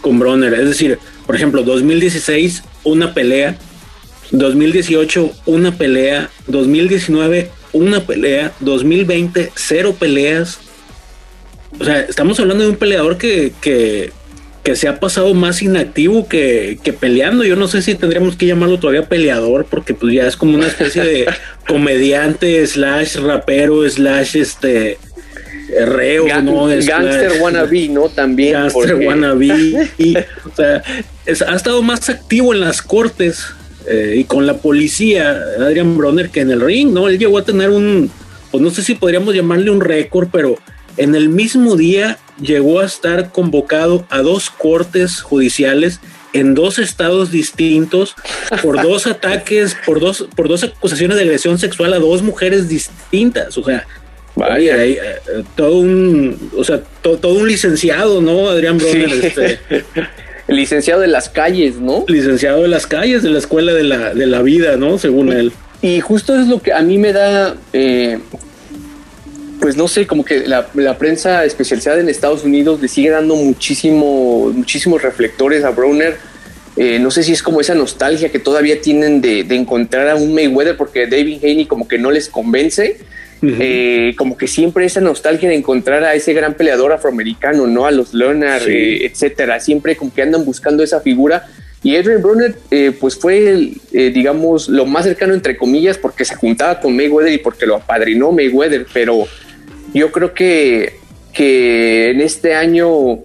con 0.00 0.18
Bronner. 0.18 0.52
Es 0.54 0.68
decir, 0.68 0.98
por 1.26 1.34
ejemplo, 1.34 1.62
2016, 1.62 2.62
una 2.84 3.14
pelea. 3.14 3.56
2018, 4.30 5.32
una 5.46 5.76
pelea. 5.76 6.30
2019, 6.46 7.50
una 7.72 8.00
pelea. 8.04 8.52
2020, 8.60 9.52
cero 9.54 9.96
peleas. 9.98 10.58
O 11.78 11.84
sea, 11.84 12.00
estamos 12.00 12.38
hablando 12.40 12.64
de 12.64 12.70
un 12.70 12.76
peleador 12.76 13.18
que, 13.18 13.52
que, 13.60 14.12
que 14.68 14.76
se 14.76 14.86
ha 14.86 15.00
pasado 15.00 15.32
más 15.32 15.62
inactivo 15.62 16.28
que, 16.28 16.78
que, 16.84 16.92
peleando. 16.92 17.42
Yo 17.42 17.56
no 17.56 17.68
sé 17.68 17.80
si 17.80 17.94
tendríamos 17.94 18.36
que 18.36 18.44
llamarlo 18.44 18.78
todavía 18.78 19.08
peleador, 19.08 19.64
porque 19.64 19.94
pues 19.94 20.12
ya 20.12 20.26
es 20.26 20.36
como 20.36 20.58
una 20.58 20.66
especie 20.66 21.02
de 21.02 21.26
comediante, 21.66 22.66
slash 22.66 23.16
rapero, 23.16 23.88
slash 23.88 24.36
este 24.36 24.98
reo, 25.86 26.26
¿no? 26.42 26.66
Gangster 26.66 27.40
wannabe, 27.40 27.88
¿no? 27.88 28.10
También. 28.10 28.52
Gangster 28.52 28.96
wannabe. 28.96 29.88
y, 29.98 30.18
o 30.18 30.54
sea, 30.54 30.82
ha 31.24 31.56
estado 31.56 31.80
más 31.80 32.10
activo 32.10 32.52
en 32.52 32.60
las 32.60 32.82
cortes 32.82 33.46
eh, 33.86 34.16
y 34.18 34.24
con 34.24 34.46
la 34.46 34.58
policía, 34.58 35.40
Adrian 35.60 35.96
Bronner, 35.96 36.28
que 36.28 36.40
en 36.40 36.50
el 36.50 36.60
ring, 36.60 36.92
¿no? 36.92 37.08
Él 37.08 37.18
llegó 37.18 37.38
a 37.38 37.44
tener 37.46 37.70
un, 37.70 38.10
pues 38.50 38.62
no 38.62 38.68
sé 38.68 38.82
si 38.82 38.96
podríamos 38.96 39.34
llamarle 39.34 39.70
un 39.70 39.80
récord, 39.80 40.28
pero 40.30 40.56
en 40.98 41.14
el 41.14 41.30
mismo 41.30 41.74
día 41.74 42.18
llegó 42.40 42.80
a 42.80 42.86
estar 42.86 43.30
convocado 43.30 44.06
a 44.10 44.18
dos 44.20 44.50
cortes 44.50 45.20
judiciales 45.20 46.00
en 46.32 46.54
dos 46.54 46.78
estados 46.78 47.30
distintos 47.30 48.14
por 48.62 48.82
dos 48.82 49.06
ataques, 49.06 49.76
por 49.86 50.00
dos, 50.00 50.28
por 50.36 50.48
dos 50.48 50.64
acusaciones 50.64 51.16
de 51.16 51.24
agresión 51.24 51.58
sexual 51.58 51.92
a 51.94 51.98
dos 51.98 52.22
mujeres 52.22 52.68
distintas. 52.68 53.56
O 53.58 53.64
sea, 53.64 53.86
Vaya, 54.38 54.84
eh, 54.84 54.98
todo 55.56 55.78
un, 55.78 56.50
o 56.56 56.62
sea, 56.62 56.80
todo 57.02 57.34
un 57.34 57.48
licenciado, 57.48 58.20
¿no? 58.22 58.48
Adrián 58.48 58.78
Bronner, 58.78 59.24
este, 59.24 59.58
licenciado 60.48 61.00
de 61.00 61.08
las 61.08 61.28
calles, 61.28 61.76
¿no? 61.76 62.04
Licenciado 62.06 62.62
de 62.62 62.68
las 62.68 62.86
calles, 62.86 63.24
de 63.24 63.30
la 63.30 63.38
escuela 63.38 63.72
de 63.72 63.82
la, 63.82 64.14
de 64.14 64.26
la 64.26 64.42
vida, 64.42 64.76
¿no? 64.76 64.96
Según 64.98 65.32
él. 65.32 65.52
Y 65.82 66.00
justo 66.00 66.38
es 66.38 66.46
lo 66.46 66.62
que 66.62 66.72
a 66.72 66.82
mí 66.82 66.98
me 66.98 67.12
da, 67.12 67.56
eh, 67.72 68.20
pues 69.60 69.76
no 69.76 69.88
sé, 69.88 70.06
como 70.06 70.24
que 70.24 70.46
la, 70.46 70.98
prensa 70.98 71.44
especializada 71.44 72.00
en 72.00 72.08
Estados 72.08 72.44
Unidos 72.44 72.80
le 72.80 72.88
sigue 72.88 73.10
dando 73.10 73.36
muchísimo, 73.36 74.50
muchísimos 74.54 75.02
reflectores 75.02 75.64
a 75.64 75.70
Bronner. 75.70 76.16
Eh, 76.76 76.98
no 77.00 77.10
sé 77.10 77.24
si 77.24 77.32
es 77.32 77.42
como 77.42 77.60
esa 77.60 77.74
nostalgia 77.74 78.30
que 78.30 78.38
todavía 78.38 78.80
tienen 78.80 79.20
de, 79.20 79.42
de 79.42 79.56
encontrar 79.56 80.08
a 80.08 80.14
un 80.14 80.32
Mayweather 80.32 80.76
porque 80.76 81.06
David 81.06 81.38
Haney 81.42 81.66
como 81.66 81.88
que 81.88 81.98
no 81.98 82.10
les 82.10 82.28
convence 82.28 82.98
eh, 83.40 84.14
como 84.16 84.36
que 84.36 84.48
siempre 84.48 84.84
esa 84.84 85.00
nostalgia 85.00 85.48
de 85.48 85.54
encontrar 85.54 86.02
a 86.02 86.14
ese 86.14 86.32
gran 86.32 86.54
peleador 86.54 86.92
afroamericano, 86.92 87.66
¿no? 87.66 87.86
A 87.86 87.90
los 87.90 88.12
Leonard, 88.12 88.68
eh, 88.68 89.06
etcétera. 89.06 89.60
Siempre 89.60 89.96
como 89.96 90.12
que 90.12 90.22
andan 90.22 90.44
buscando 90.44 90.82
esa 90.82 91.00
figura. 91.00 91.46
Y 91.82 91.94
Adrian 91.94 92.20
Broner, 92.20 92.56
eh, 92.72 92.92
pues 92.98 93.16
fue, 93.16 93.70
digamos, 93.92 94.68
lo 94.68 94.84
más 94.84 95.04
cercano, 95.04 95.32
entre 95.34 95.56
comillas, 95.56 95.96
porque 95.96 96.24
se 96.24 96.34
juntaba 96.34 96.80
con 96.80 96.96
Mayweather 96.96 97.32
y 97.32 97.38
porque 97.38 97.66
lo 97.66 97.76
apadrinó 97.76 98.32
Mayweather. 98.32 98.86
Pero 98.92 99.26
yo 99.94 100.12
creo 100.12 100.34
que, 100.34 100.98
que 101.32 102.10
en 102.10 102.20
este 102.20 102.54
año, 102.54 103.18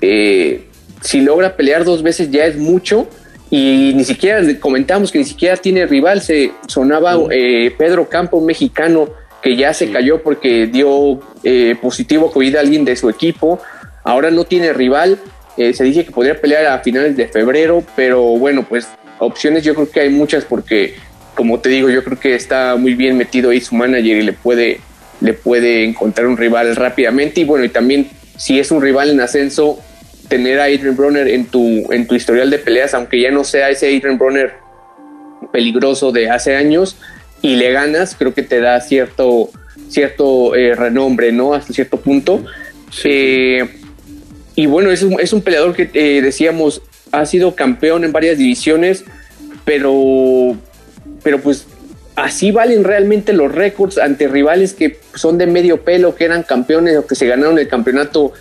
si 0.00 1.20
logra 1.20 1.56
pelear 1.56 1.84
dos 1.84 2.02
veces 2.02 2.30
ya 2.30 2.46
es 2.46 2.56
mucho 2.56 3.08
y 3.50 3.92
ni 3.94 4.04
siquiera 4.04 4.42
comentamos 4.58 5.12
que 5.12 5.18
ni 5.18 5.24
siquiera 5.24 5.56
tiene 5.56 5.86
rival. 5.86 6.20
Se 6.20 6.52
sonaba 6.66 7.16
eh, 7.30 7.72
Pedro 7.76 8.08
Campo, 8.08 8.38
un 8.38 8.46
mexicano 8.46 9.08
que 9.42 9.56
ya 9.56 9.72
se 9.72 9.90
cayó 9.90 10.22
porque 10.22 10.66
dio 10.66 11.20
eh, 11.44 11.76
positivo 11.80 12.32
COVID 12.32 12.56
a 12.56 12.60
alguien 12.60 12.84
de 12.84 12.96
su 12.96 13.08
equipo. 13.08 13.60
Ahora 14.02 14.30
no 14.30 14.44
tiene 14.44 14.72
rival. 14.72 15.18
Eh, 15.56 15.72
se 15.72 15.84
dice 15.84 16.04
que 16.04 16.10
podría 16.10 16.40
pelear 16.40 16.66
a 16.66 16.80
finales 16.80 17.16
de 17.16 17.28
febrero, 17.28 17.82
pero 17.94 18.22
bueno, 18.22 18.64
pues 18.68 18.88
opciones 19.18 19.64
yo 19.64 19.74
creo 19.74 19.90
que 19.90 20.00
hay 20.00 20.10
muchas 20.10 20.44
porque, 20.44 20.94
como 21.34 21.60
te 21.60 21.70
digo, 21.70 21.88
yo 21.88 22.04
creo 22.04 22.18
que 22.18 22.34
está 22.34 22.76
muy 22.76 22.94
bien 22.94 23.16
metido 23.16 23.50
ahí 23.50 23.60
su 23.60 23.74
manager 23.74 24.18
y 24.18 24.22
le 24.22 24.32
puede, 24.32 24.80
le 25.20 25.32
puede 25.32 25.84
encontrar 25.84 26.26
un 26.26 26.36
rival 26.36 26.76
rápidamente. 26.76 27.40
Y 27.40 27.44
bueno, 27.44 27.64
y 27.64 27.68
también 27.68 28.08
si 28.36 28.58
es 28.58 28.70
un 28.70 28.82
rival 28.82 29.10
en 29.10 29.20
ascenso, 29.20 29.78
tener 30.28 30.60
a 30.60 30.64
Adrian 30.64 30.96
Bronner 30.96 31.28
en 31.28 31.46
tu, 31.46 31.90
en 31.92 32.06
tu 32.06 32.14
historial 32.14 32.50
de 32.50 32.58
peleas, 32.58 32.94
aunque 32.94 33.20
ya 33.20 33.30
no 33.30 33.44
sea 33.44 33.70
ese 33.70 33.86
Adrian 33.86 34.18
Bronner 34.18 34.54
peligroso 35.52 36.12
de 36.12 36.30
hace 36.30 36.56
años, 36.56 36.96
y 37.42 37.56
le 37.56 37.70
ganas, 37.72 38.14
creo 38.16 38.34
que 38.34 38.42
te 38.42 38.60
da 38.60 38.80
cierto, 38.80 39.50
cierto 39.88 40.54
eh, 40.54 40.74
renombre, 40.74 41.32
¿no? 41.32 41.54
Hasta 41.54 41.72
cierto 41.72 41.98
punto. 41.98 42.44
Eh, 43.04 43.68
y 44.54 44.66
bueno, 44.66 44.90
es 44.90 45.02
un, 45.02 45.20
es 45.20 45.32
un 45.32 45.42
peleador 45.42 45.74
que 45.74 45.90
eh, 45.92 46.22
decíamos 46.22 46.82
ha 47.12 47.24
sido 47.26 47.54
campeón 47.54 48.04
en 48.04 48.12
varias 48.12 48.38
divisiones, 48.38 49.04
pero, 49.64 50.56
pero 51.22 51.40
pues 51.40 51.66
así 52.16 52.50
valen 52.50 52.82
realmente 52.82 53.32
los 53.32 53.54
récords 53.54 53.98
ante 53.98 54.26
rivales 54.26 54.72
que 54.72 54.98
son 55.14 55.38
de 55.38 55.46
medio 55.46 55.82
pelo, 55.82 56.14
que 56.14 56.24
eran 56.24 56.42
campeones 56.42 56.96
o 56.96 57.06
que 57.06 57.14
se 57.14 57.26
ganaron 57.26 57.58
el 57.58 57.68
campeonato 57.68 58.32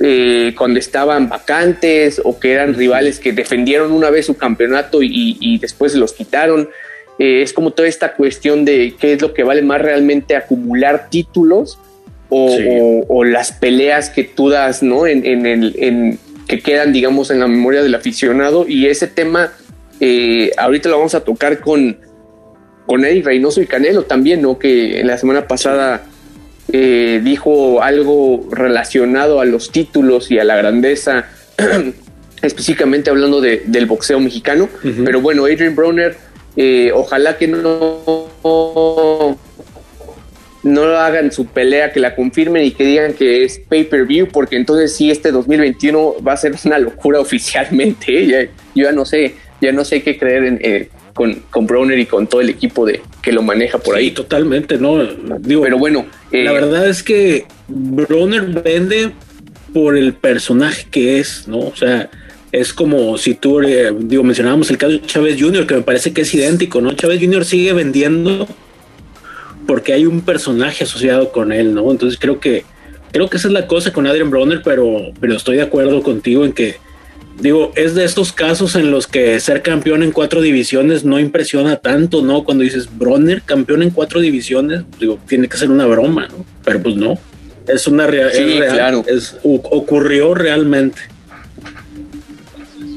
eh, 0.00 0.54
cuando 0.56 0.78
estaban 0.78 1.28
vacantes 1.28 2.20
o 2.22 2.38
que 2.38 2.52
eran 2.52 2.74
rivales 2.74 3.18
que 3.18 3.32
defendieron 3.32 3.92
una 3.92 4.10
vez 4.10 4.26
su 4.26 4.36
campeonato 4.36 5.02
y, 5.02 5.58
después 5.58 5.92
se 5.92 5.98
los 5.98 6.12
quitaron. 6.12 6.68
Eh, 7.18 7.42
es 7.42 7.52
como 7.52 7.72
toda 7.72 7.88
esta 7.88 8.14
cuestión 8.14 8.64
de 8.64 8.94
qué 8.98 9.14
es 9.14 9.22
lo 9.22 9.34
que 9.34 9.42
vale 9.42 9.62
más 9.62 9.80
realmente 9.80 10.36
acumular 10.36 11.08
títulos 11.10 11.78
o, 12.28 13.24
las 13.24 13.52
peleas 13.52 14.10
que 14.10 14.24
tú 14.24 14.50
das, 14.50 14.82
¿no? 14.82 15.06
En, 15.06 15.46
el, 15.46 16.18
que 16.46 16.60
quedan, 16.60 16.92
digamos, 16.92 17.30
en 17.30 17.40
la 17.40 17.48
memoria 17.48 17.82
del 17.82 17.94
aficionado. 17.94 18.68
Y 18.68 18.86
ese 18.86 19.08
tema, 19.08 19.52
eh, 19.98 20.52
ahorita 20.56 20.90
lo 20.90 20.98
vamos 20.98 21.14
a 21.14 21.24
tocar 21.24 21.60
con, 21.60 21.96
con 22.86 23.04
Eddie 23.04 23.22
Reynoso 23.22 23.60
y 23.60 23.66
Canelo 23.66 24.04
también, 24.04 24.42
¿no? 24.42 24.58
Que 24.58 25.00
en 25.00 25.06
la 25.08 25.18
semana 25.18 25.46
pasada 25.48 26.04
eh, 26.72 27.20
dijo 27.22 27.82
algo 27.82 28.48
relacionado 28.50 29.40
a 29.40 29.44
los 29.44 29.70
títulos 29.70 30.30
y 30.30 30.38
a 30.38 30.44
la 30.44 30.56
grandeza, 30.56 31.26
específicamente 32.42 33.10
hablando 33.10 33.40
del 33.40 33.86
boxeo 33.86 34.20
mexicano. 34.20 34.68
Pero 35.04 35.20
bueno, 35.20 35.44
Adrian 35.44 35.74
Broner, 35.74 36.16
eh, 36.56 36.90
ojalá 36.94 37.36
que 37.36 37.48
no, 37.48 38.28
no 40.62 40.82
hagan 40.98 41.30
su 41.30 41.46
pelea, 41.46 41.92
que 41.92 42.00
la 42.00 42.16
confirmen 42.16 42.64
y 42.64 42.72
que 42.72 42.84
digan 42.84 43.14
que 43.14 43.44
es 43.44 43.60
pay-per-view, 43.60 44.28
porque 44.28 44.56
entonces 44.56 44.94
sí, 44.94 45.10
este 45.10 45.30
2021 45.30 46.16
va 46.26 46.32
a 46.32 46.36
ser 46.36 46.54
una 46.64 46.78
locura 46.78 47.20
oficialmente. 47.26 48.40
¿eh? 48.40 48.50
yo 48.74 48.84
ya 48.84 48.92
no 48.92 49.04
sé, 49.04 49.34
ya 49.60 49.72
no 49.72 49.84
sé 49.84 50.02
qué 50.02 50.18
creer 50.18 50.44
en, 50.44 50.88
con, 51.16 51.42
con 51.50 51.66
Browner 51.66 51.98
y 51.98 52.04
con 52.04 52.26
todo 52.26 52.42
el 52.42 52.50
equipo 52.50 52.84
de 52.84 53.00
que 53.22 53.32
lo 53.32 53.42
maneja 53.42 53.78
por 53.78 53.96
ahí. 53.96 54.10
Totalmente, 54.10 54.76
¿no? 54.76 55.02
Digo, 55.40 55.62
pero 55.62 55.78
bueno. 55.78 56.06
la 56.30 56.50
eh, 56.50 56.54
verdad 56.54 56.86
es 56.86 57.02
que 57.02 57.46
Browner 57.66 58.42
vende 58.62 59.12
por 59.72 59.96
el 59.96 60.12
personaje 60.12 60.86
que 60.90 61.18
es, 61.18 61.48
¿no? 61.48 61.60
O 61.60 61.74
sea, 61.74 62.10
es 62.52 62.74
como 62.74 63.16
si 63.16 63.34
tú, 63.34 63.62
eh, 63.62 63.94
digo, 63.98 64.22
mencionábamos 64.22 64.70
el 64.70 64.76
caso 64.76 64.92
de 64.92 65.02
Chávez 65.02 65.40
Jr., 65.40 65.66
que 65.66 65.74
me 65.76 65.82
parece 65.82 66.12
que 66.12 66.20
es 66.20 66.34
idéntico, 66.34 66.82
¿no? 66.82 66.92
Chávez 66.92 67.18
Jr. 67.20 67.46
sigue 67.46 67.72
vendiendo 67.72 68.46
porque 69.66 69.94
hay 69.94 70.04
un 70.04 70.20
personaje 70.20 70.84
asociado 70.84 71.32
con 71.32 71.50
él, 71.50 71.74
¿no? 71.74 71.90
Entonces 71.90 72.18
creo 72.20 72.38
que 72.40 72.64
creo 73.10 73.30
que 73.30 73.38
esa 73.38 73.48
es 73.48 73.54
la 73.54 73.66
cosa 73.66 73.90
con 73.94 74.06
Adrian 74.06 74.28
Broner, 74.28 74.60
pero, 74.62 75.12
pero 75.18 75.36
estoy 75.36 75.56
de 75.56 75.62
acuerdo 75.62 76.02
contigo 76.02 76.44
en 76.44 76.52
que 76.52 76.76
digo, 77.40 77.72
es 77.76 77.94
de 77.94 78.04
estos 78.04 78.32
casos 78.32 78.76
en 78.76 78.90
los 78.90 79.06
que 79.06 79.38
ser 79.40 79.62
campeón 79.62 80.02
en 80.02 80.12
cuatro 80.12 80.40
divisiones 80.40 81.04
no 81.04 81.18
impresiona 81.18 81.76
tanto, 81.76 82.22
¿no? 82.22 82.44
Cuando 82.44 82.64
dices 82.64 82.88
Bronner, 82.96 83.42
campeón 83.42 83.82
en 83.82 83.90
cuatro 83.90 84.20
divisiones, 84.20 84.82
digo, 84.98 85.18
tiene 85.28 85.48
que 85.48 85.56
ser 85.56 85.70
una 85.70 85.86
broma, 85.86 86.28
¿no? 86.28 86.44
Pero 86.64 86.82
pues 86.82 86.96
no, 86.96 87.18
es 87.68 87.86
una 87.86 88.06
realidad. 88.06 88.72
claro. 88.72 89.04
es, 89.06 89.36
ocurrió 89.42 90.34
realmente. 90.34 91.00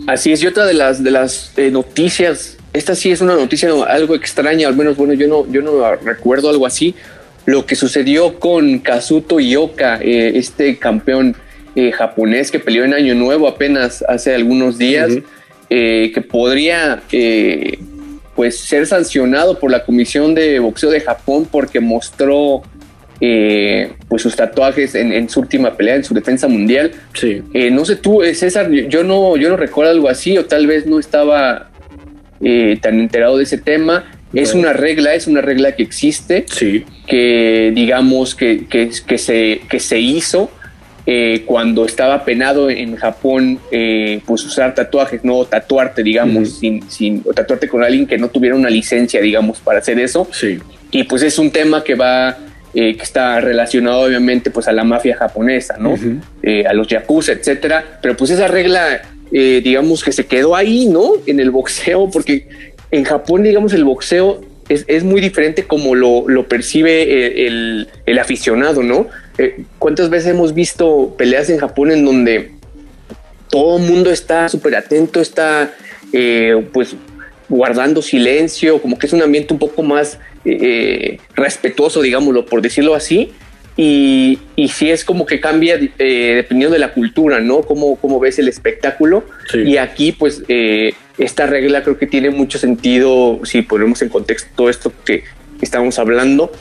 Así 0.08 0.32
es, 0.32 0.42
y 0.42 0.48
otra 0.48 0.66
de 0.66 0.74
las, 0.74 1.04
de 1.04 1.12
las 1.12 1.52
eh, 1.56 1.70
noticias, 1.70 2.58
esta 2.74 2.96
sí 2.96 3.12
es 3.12 3.22
una 3.22 3.36
noticia 3.36 3.70
algo 3.88 4.16
extraña, 4.16 4.68
al 4.68 4.76
menos, 4.76 4.98
bueno, 4.98 5.14
yo 5.14 5.28
no, 5.28 5.52
yo 5.52 5.62
no 5.62 5.96
recuerdo 5.98 6.50
algo 6.50 6.66
así, 6.66 6.96
lo 7.46 7.66
que 7.66 7.76
sucedió 7.76 8.40
con 8.40 8.80
Kazuto 8.80 9.40
Ioka, 9.40 10.00
eh, 10.02 10.32
este 10.36 10.78
campeón 10.78 11.36
eh, 11.76 11.92
japonés 11.92 12.52
que 12.52 12.60
peleó 12.60 12.84
en 12.84 12.94
Año 12.94 13.16
Nuevo 13.16 13.48
apenas 13.48 14.04
hace 14.08 14.34
algunos 14.34 14.78
días, 14.78 15.12
eh, 15.70 16.12
que 16.14 16.22
podría 16.22 17.02
eh, 17.12 17.78
pues 18.36 18.58
ser 18.60 18.88
sancionado 18.88 19.60
por 19.60 19.70
la 19.70 19.84
Comisión 19.86 20.34
de 20.34 20.60
Boxeo 20.60 20.90
de 20.90 21.02
Japón 21.02 21.48
porque 21.50 21.80
mostró 21.80 22.64
eh, 23.22 23.92
pues 24.08 24.22
sus 24.22 24.36
tatuajes 24.36 24.96
en, 24.96 25.30
su 25.30 25.42
última 25.42 25.76
pelea, 25.76 25.96
en 25.96 26.04
su 26.04 26.14
defensa 26.14 26.48
mundial. 26.48 26.92
Sí. 27.14 27.44
Eh, 27.54 27.70
no 27.70 27.86
sé 27.86 27.98
tú, 27.98 28.22
César, 28.34 28.72
yo 28.72 29.04
no, 29.04 29.38
yo 29.38 29.50
no 29.50 29.58
recuerdo 29.58 29.92
algo 29.92 30.10
así, 30.10 30.38
o 30.38 30.46
tal 30.46 30.66
vez 30.66 30.86
no 30.86 31.00
estaba 31.00 31.70
tan 32.82 33.00
enterado 33.00 33.38
de 33.38 33.44
ese 33.44 33.58
tema. 33.58 34.06
Es 34.34 34.54
una 34.54 34.74
regla, 34.74 35.16
es 35.16 35.28
una 35.28 35.42
regla 35.42 35.76
que 35.76 35.84
existe, 35.84 36.46
sí. 36.48 36.86
que 37.08 37.72
digamos 37.76 38.36
que, 38.36 38.68
que, 38.68 38.90
que, 39.06 39.18
se, 39.18 39.62
que 39.70 39.80
se 39.80 40.00
hizo 40.00 40.52
cuando 41.46 41.86
estaba 41.86 42.24
penado 42.24 42.70
en 42.70 42.96
Japón, 42.96 43.60
pues 44.26 44.46
usar 44.46 44.76
tatuajes, 44.76 45.24
no 45.24 45.44
tatuarte, 45.46 46.04
digamos, 46.04 46.60
sin, 46.60 46.88
sin, 46.90 47.24
o 47.26 47.34
tatuarte 47.34 47.68
con 47.68 47.84
alguien 47.84 48.06
que 48.06 48.18
no 48.18 48.28
tuviera 48.30 48.56
una 48.56 48.70
licencia, 48.70 49.20
digamos, 49.20 49.60
para 49.60 49.80
hacer 49.80 50.00
eso. 50.00 50.28
Sí. 50.32 50.60
Y 50.92 51.04
pues 51.04 51.24
es 51.24 51.40
un 51.40 51.52
tema 51.52 51.84
que 51.84 51.96
va 51.96 52.38
eh, 52.72 52.96
que 52.96 53.02
está 53.02 53.42
relacionado 53.42 54.02
obviamente 54.02 54.52
pues 54.52 54.68
a 54.68 54.72
la 54.72 54.84
mafia 54.84 55.16
japonesa, 55.16 55.78
¿no? 55.80 55.96
Eh, 56.44 56.68
a 56.68 56.74
los 56.74 56.88
yakuza, 56.88 57.32
etcétera. 57.32 57.98
Pero 58.00 58.16
pues 58.16 58.30
esa 58.30 58.48
regla, 58.48 59.02
eh, 59.32 59.60
digamos 59.64 60.04
que 60.04 60.12
se 60.12 60.28
quedó 60.28 60.56
ahí, 60.56 60.86
¿no? 60.86 61.14
En 61.26 61.40
el 61.40 61.50
boxeo, 61.50 62.12
porque 62.12 62.48
en 62.92 63.06
Japón, 63.06 63.42
digamos, 63.42 63.74
el 63.74 63.86
boxeo 63.86 64.42
es, 64.70 64.86
es 64.88 65.04
muy 65.04 65.20
diferente 65.20 65.64
como 65.64 65.96
lo, 65.96 66.30
lo 66.30 66.48
percibe 66.48 67.48
el, 67.48 67.88
el, 68.06 68.20
aficionado, 68.20 68.84
¿no? 68.84 69.08
¿Cuántas 69.78 70.10
veces 70.10 70.30
hemos 70.30 70.54
visto 70.54 71.16
peleas 71.18 71.50
en 71.50 71.60
Japón 71.60 71.92
en 71.92 72.04
donde 72.04 72.52
todo 73.50 73.78
el 73.78 73.84
mundo 73.84 74.12
está 74.12 74.50
súper 74.50 74.76
atento, 74.76 75.22
está 75.22 75.74
pues 76.72 76.96
guardando 77.50 78.02
silencio, 78.02 78.82
como 78.82 78.98
que 78.98 79.08
es 79.08 79.14
un 79.14 79.22
ambiente 79.22 79.54
un 79.54 79.60
poco 79.60 79.82
más 79.82 80.20
eh, 80.46 81.18
respetuoso, 81.36 82.02
digámoslo, 82.02 82.46
por 82.46 82.62
decirlo 82.62 82.96
así. 82.96 83.32
Y, 83.76 84.40
y 84.56 84.68
sí 84.68 84.92
es 84.92 85.06
como 85.06 85.26
que 85.26 85.40
cambia 85.40 85.80
eh, 85.98 86.34
dependiendo 86.36 86.74
de 86.74 86.80
la 86.80 86.94
cultura, 86.94 87.40
¿no? 87.40 87.62
Cómo, 87.62 87.96
cómo 87.96 88.20
ves 88.20 88.38
el 88.38 88.50
espectáculo. 88.50 89.24
Y 89.54 89.78
aquí, 89.78 90.12
pues, 90.12 90.44
eh, 90.50 90.94
esta 91.18 91.46
regla 91.46 91.82
creo 91.84 91.98
que 91.98 92.06
tiene 92.06 92.30
mucho 92.30 92.58
sentido 92.58 93.40
si 93.44 93.62
ponemos 93.62 94.02
en 94.02 94.10
contexto 94.10 94.50
todo 94.56 94.70
esto 94.70 94.92
que 95.06 95.24
estamos 95.62 95.98
hablando. 95.98 96.52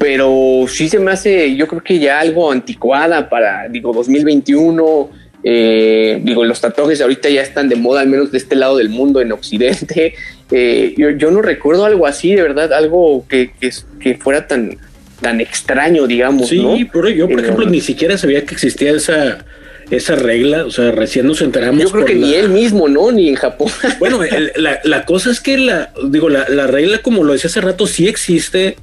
Pero 0.00 0.64
sí 0.66 0.88
se 0.88 0.98
me 0.98 1.12
hace, 1.12 1.54
yo 1.54 1.68
creo 1.68 1.84
que 1.84 2.00
ya 2.00 2.18
algo 2.18 2.50
anticuada 2.50 3.28
para, 3.28 3.68
digo, 3.68 3.92
2021 3.92 5.20
eh, 5.42 6.20
digo, 6.22 6.44
los 6.44 6.60
tatuajes 6.60 7.00
ahorita 7.00 7.28
ya 7.30 7.42
están 7.42 7.68
de 7.68 7.76
moda, 7.76 8.02
al 8.02 8.08
menos 8.08 8.30
de 8.30 8.38
este 8.38 8.56
lado 8.56 8.76
del 8.76 8.90
mundo, 8.90 9.20
en 9.20 9.32
Occidente. 9.32 10.14
Eh, 10.52 10.96
yo, 10.96 11.30
no 11.30 11.42
recuerdo 11.42 11.84
algo 11.84 12.08
así, 12.08 12.34
de 12.34 12.42
verdad, 12.42 12.72
algo 12.72 13.24
que, 13.28 13.52
que, 14.00 14.16
fuera 14.16 14.48
tan, 14.48 14.78
tan 15.20 15.40
extraño, 15.40 16.08
digamos. 16.08 16.48
Sí, 16.48 16.88
pero 16.92 17.08
yo, 17.08 17.28
por 17.28 17.38
eh, 17.38 17.42
ejemplo, 17.44 17.66
ni 17.66 17.80
siquiera 17.80 18.18
sabía 18.18 18.44
que 18.44 18.54
existía 18.54 18.90
esa, 18.90 19.44
esa 19.92 20.16
regla, 20.16 20.64
o 20.64 20.72
sea, 20.72 20.90
recién 20.90 21.28
nos 21.28 21.40
enteramos. 21.40 21.84
Yo 21.84 21.90
creo 21.92 22.04
que 22.04 22.16
ni 22.16 22.34
él 22.34 22.48
mismo, 22.48 22.88
¿no? 22.88 23.12
Ni 23.12 23.28
en 23.28 23.36
Japón. 23.36 23.68
Bueno, 24.00 24.18
la, 24.56 24.80
la, 24.82 25.04
cosa 25.04 25.30
es 25.30 25.40
que 25.40 25.56
la, 25.56 25.92
digo, 26.08 26.28
la, 26.28 26.48
la 26.48 26.66
regla, 26.66 26.98
como 26.98 27.22
lo 27.22 27.32
decía 27.32 27.48
hace 27.48 27.60
rato, 27.60 27.86
sí 27.86 28.08
existe, 28.08 28.74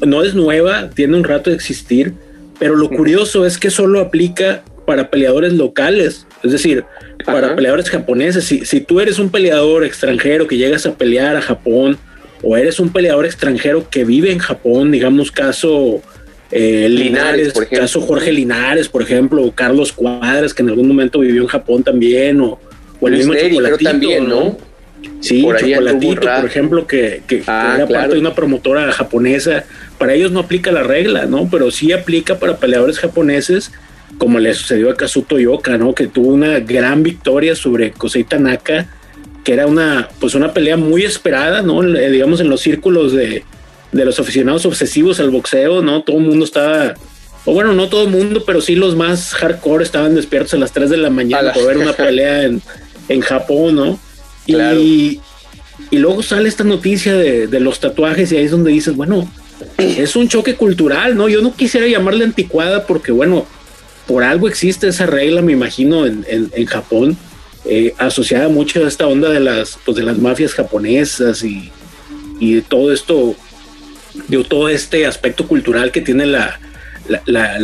no 0.00 0.22
es 0.22 0.34
nueva, 0.34 0.90
tiene 0.90 1.16
un 1.16 1.24
rato 1.24 1.50
de 1.50 1.56
existir, 1.56 2.14
pero 2.58 2.76
lo 2.76 2.88
curioso 2.88 3.46
es 3.46 3.58
que 3.58 3.70
solo 3.70 4.00
aplica 4.00 4.62
para 4.86 5.10
peleadores 5.10 5.52
locales, 5.52 6.26
es 6.42 6.52
decir, 6.52 6.84
para 7.24 7.54
peleadores 7.54 7.90
japoneses. 7.90 8.44
Si, 8.44 8.64
si 8.64 8.80
tú 8.80 9.00
eres 9.00 9.18
un 9.18 9.30
peleador 9.30 9.84
extranjero 9.84 10.46
que 10.46 10.56
llegas 10.56 10.86
a 10.86 10.94
pelear 10.94 11.36
a 11.36 11.42
Japón, 11.42 11.98
o 12.42 12.56
eres 12.56 12.80
un 12.80 12.90
peleador 12.90 13.26
extranjero 13.26 13.88
que 13.90 14.04
vive 14.04 14.32
en 14.32 14.38
Japón, 14.38 14.90
digamos 14.90 15.30
caso 15.30 16.02
eh, 16.50 16.88
Linares, 16.88 17.52
caso 17.70 18.00
Jorge 18.00 18.32
Linares, 18.32 18.88
por 18.88 19.02
ejemplo, 19.02 19.42
o 19.42 19.52
Carlos 19.52 19.92
Cuadras, 19.92 20.54
que 20.54 20.62
en 20.62 20.70
algún 20.70 20.88
momento 20.88 21.20
vivió 21.20 21.42
en 21.42 21.48
Japón 21.48 21.82
también, 21.82 22.40
o, 22.40 22.58
el 23.02 23.12
mismo 23.12 23.34
Chocolatito, 23.34 23.90
también, 23.90 24.28
¿no? 24.28 24.56
Sí, 25.20 25.42
Chocolatito, 25.42 26.20
por 26.20 26.46
ejemplo, 26.46 26.86
que, 26.86 27.22
que, 27.26 27.42
ah, 27.46 27.74
era 27.76 27.86
parte 27.86 28.14
de 28.14 28.20
una 28.20 28.34
promotora 28.34 28.90
japonesa. 28.92 29.64
Para 29.98 30.14
ellos 30.14 30.32
no 30.32 30.40
aplica 30.40 30.72
la 30.72 30.82
regla, 30.82 31.26
¿no? 31.26 31.48
Pero 31.50 31.70
sí 31.70 31.92
aplica 31.92 32.38
para 32.38 32.56
peleadores 32.56 32.98
japoneses 32.98 33.70
como 34.18 34.38
le 34.38 34.52
sucedió 34.54 34.90
a 34.90 34.96
Kazuto 34.96 35.38
Yoka, 35.38 35.78
¿no? 35.78 35.94
Que 35.94 36.06
tuvo 36.06 36.28
una 36.28 36.60
gran 36.60 37.02
victoria 37.02 37.54
sobre 37.54 37.92
Kosei 37.92 38.24
Tanaka, 38.24 38.86
que 39.44 39.52
era 39.52 39.66
una, 39.66 40.08
pues 40.20 40.34
una 40.34 40.52
pelea 40.52 40.76
muy 40.76 41.04
esperada, 41.04 41.62
¿no? 41.62 41.82
Digamos 41.82 42.40
en 42.40 42.50
los 42.50 42.60
círculos 42.60 43.12
de, 43.12 43.44
de 43.92 44.04
los 44.04 44.18
aficionados 44.20 44.66
obsesivos 44.66 45.20
al 45.20 45.30
boxeo, 45.30 45.82
¿no? 45.82 46.02
Todo 46.02 46.18
el 46.18 46.24
mundo 46.24 46.44
estaba, 46.44 46.94
o 47.44 47.52
bueno, 47.52 47.72
no 47.72 47.88
todo 47.88 48.04
el 48.04 48.10
mundo, 48.10 48.42
pero 48.44 48.60
sí 48.60 48.74
los 48.74 48.96
más 48.96 49.32
hardcore 49.34 49.84
estaban 49.84 50.14
despiertos 50.14 50.54
a 50.54 50.58
las 50.58 50.72
3 50.72 50.90
de 50.90 50.96
la 50.96 51.10
mañana 51.10 51.52
para 51.52 51.66
ver 51.66 51.78
una 51.78 51.92
pelea 51.92 52.44
en, 52.44 52.60
en 53.08 53.20
Japón, 53.20 53.76
¿no? 53.76 53.98
Y, 54.50 55.20
luego 55.92 56.22
sale 56.22 56.48
esta 56.48 56.64
noticia 56.64 57.14
de, 57.14 57.60
los 57.60 57.80
tatuajes 57.80 58.30
y 58.32 58.36
ahí 58.36 58.44
es 58.44 58.50
donde 58.50 58.70
dices, 58.70 58.94
bueno, 58.94 59.30
es 59.78 60.16
un 60.16 60.28
choque 60.28 60.54
cultural, 60.54 61.16
¿no? 61.16 61.28
Yo 61.28 61.42
no 61.42 61.54
quisiera 61.54 61.86
llamarle 61.86 62.24
anticuada 62.24 62.86
porque, 62.86 63.12
bueno, 63.12 63.46
por 64.06 64.24
algo 64.24 64.48
existe 64.48 64.88
esa 64.88 65.06
regla, 65.06 65.42
me 65.42 65.52
imagino, 65.52 66.06
en, 66.06 66.24
en, 66.28 66.66
Japón, 66.66 67.16
eh, 67.64 67.94
asociada 67.98 68.48
mucho 68.48 68.84
a 68.84 68.88
esta 68.88 69.06
onda 69.06 69.30
de 69.30 69.40
las, 69.40 69.78
pues, 69.84 69.96
de 69.96 70.02
las 70.02 70.18
mafias 70.18 70.54
japonesas 70.54 71.44
y, 71.44 71.70
y 72.40 72.54
de 72.54 72.62
todo 72.62 72.92
esto, 72.92 73.34
de 74.28 74.42
todo 74.44 74.68
este 74.68 75.06
aspecto 75.06 75.46
cultural 75.46 75.92
que 75.92 76.00
tiene 76.00 76.26
la, 76.26 76.58
la, 77.26 77.58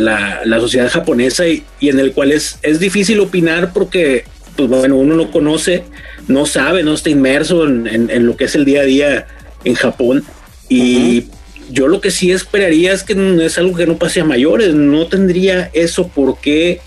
la, 0.45 0.59
sociedad 0.59 0.89
japonesa 0.89 1.47
y, 1.47 1.63
y, 1.79 1.89
en 1.89 1.99
el 1.99 2.13
cual 2.13 2.31
es, 2.31 2.59
es 2.61 2.79
difícil 2.79 3.19
opinar 3.19 3.73
porque, 3.73 4.25
pues 4.55 4.69
bueno, 4.69 4.95
uno 4.95 5.15
no 5.15 5.31
conoce, 5.31 5.83
no 6.27 6.45
sabe, 6.45 6.83
no 6.83 6.93
está 6.93 7.09
inmerso 7.09 7.65
en, 7.65 8.09
en, 8.09 8.25
lo 8.25 8.35
que 8.35 8.45
es 8.45 8.55
el 8.55 8.65
día 8.65 8.81
a 8.81 8.85
día 8.85 9.27
en 9.63 9.75
Japón. 9.75 10.23
Y 10.69 11.27
yo 11.69 11.87
lo 11.87 12.01
que 12.01 12.11
sí 12.11 12.31
esperaría 12.31 12.93
es 12.93 13.03
que 13.03 13.15
no 13.15 13.41
es 13.41 13.57
algo 13.57 13.75
que 13.75 13.85
no 13.85 13.97
pase 13.97 14.21
a 14.21 14.25
mayores, 14.25 14.73
no 14.73 15.07
tendría 15.07 15.69
eso 15.73 16.07
por 16.07 16.39
qué 16.39 16.81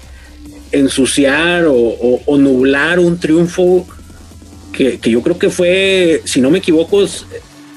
ensuciar 0.72 1.64
o, 1.68 2.38
nublar 2.38 2.98
un 2.98 3.18
triunfo 3.18 3.87
que, 4.72 4.98
yo 5.03 5.20
creo 5.22 5.38
que 5.38 5.50
fue, 5.50 6.22
si 6.24 6.40
no 6.40 6.50
me 6.50 6.59
equivoco, 6.59 7.05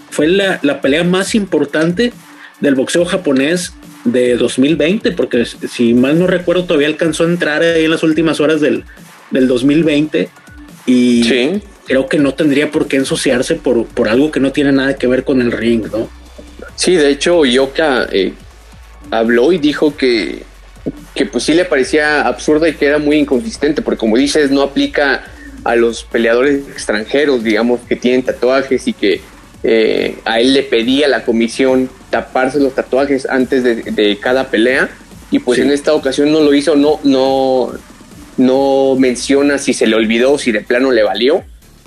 fue 0.10 0.28
la, 0.28 0.82
pelea 0.82 1.04
más 1.04 1.36
importante 1.36 2.13
del 2.60 2.76
boxeo 2.76 3.04
japonés 3.06 3.73
de 4.06 4.36
2020, 4.36 5.12
porque 5.12 5.45
si 5.45 5.93
mal 5.93 6.19
no 6.19 6.28
recuerdo 6.28 6.65
todavía 6.65 6.88
alcanzó 6.88 7.23
a 7.23 7.28
entrar 7.28 7.62
ahí 7.62 7.86
en 7.86 7.91
las 7.91 8.04
últimas 8.04 8.39
horas 8.39 8.62
del, 8.62 8.84
del 9.32 9.47
2020 9.47 10.30
y 10.86 11.62
creo 11.86 12.08
que 12.08 12.19
no 12.19 12.34
tendría 12.34 12.72
por 12.72 12.88
qué 12.88 12.98
ensuciarse 12.98 13.56
por, 13.56 13.86
por 13.86 14.10
algo 14.10 14.32
que 14.32 14.39
no 14.39 14.52
tiene 14.52 14.72
nada 14.72 14.96
que 14.96 15.08
ver 15.08 15.24
con 15.24 15.41
el 15.41 15.52
ring, 15.52 15.86
¿no? 15.91 16.10
Sí, 16.76 16.96
de 16.96 17.10
hecho, 17.10 17.46
Yoka 17.46 18.08
eh, 18.12 18.34
habló 19.12 19.52
y 19.52 19.58
dijo 19.58 19.96
que, 19.96 20.43
que 21.13 21.26
pues 21.26 21.43
sí 21.43 21.54
le 21.54 21.65
parecía 21.65 22.28
absurda 22.28 22.67
y 22.67 22.74
que 22.74 22.88
era 22.88 22.98
muy 22.98 23.17
inconsistente, 23.17 23.82
porque 23.82 24.00
como 24.00 24.17
dices, 24.17 24.52
no 24.52 24.62
aplica 24.62 25.24
a 25.63 25.76
los 25.76 26.04
peleadores 26.04 26.67
extranjeros, 26.67 27.43
digamos, 27.43 27.82
que 27.82 27.96
tienen 27.96 28.24
tatuajes 28.24 28.88
y 28.88 28.93
que 28.93 29.22
eh, 29.63 30.17
a 30.26 30.39
él 30.39 30.54
le 30.54 30.63
pedía 30.63 31.08
la 31.08 31.24
comisión 31.24 31.89
taparse 32.10 32.60
los 32.60 32.76
tatuajes 32.76 33.26
antes 33.26 33.63
de, 33.63 34.17
cada 34.19 34.50
pelea 34.50 34.89
y 35.32 35.39
pues 35.39 35.58
en 35.60 35.72
esta 35.72 35.93
ocasión 35.93 36.32
no 36.32 36.41
lo 36.41 36.54
hizo, 36.54 36.76
no, 36.76 37.00
no, 37.04 37.72
no 38.38 38.96
menciona 38.98 39.58
si 39.58 39.74
se 39.74 39.88
le 39.88 39.96
olvidó, 39.96 40.38
si 40.38 40.52
de 40.52 40.62
plano 40.62 40.91
le 40.91 41.04
valió, 41.04 41.43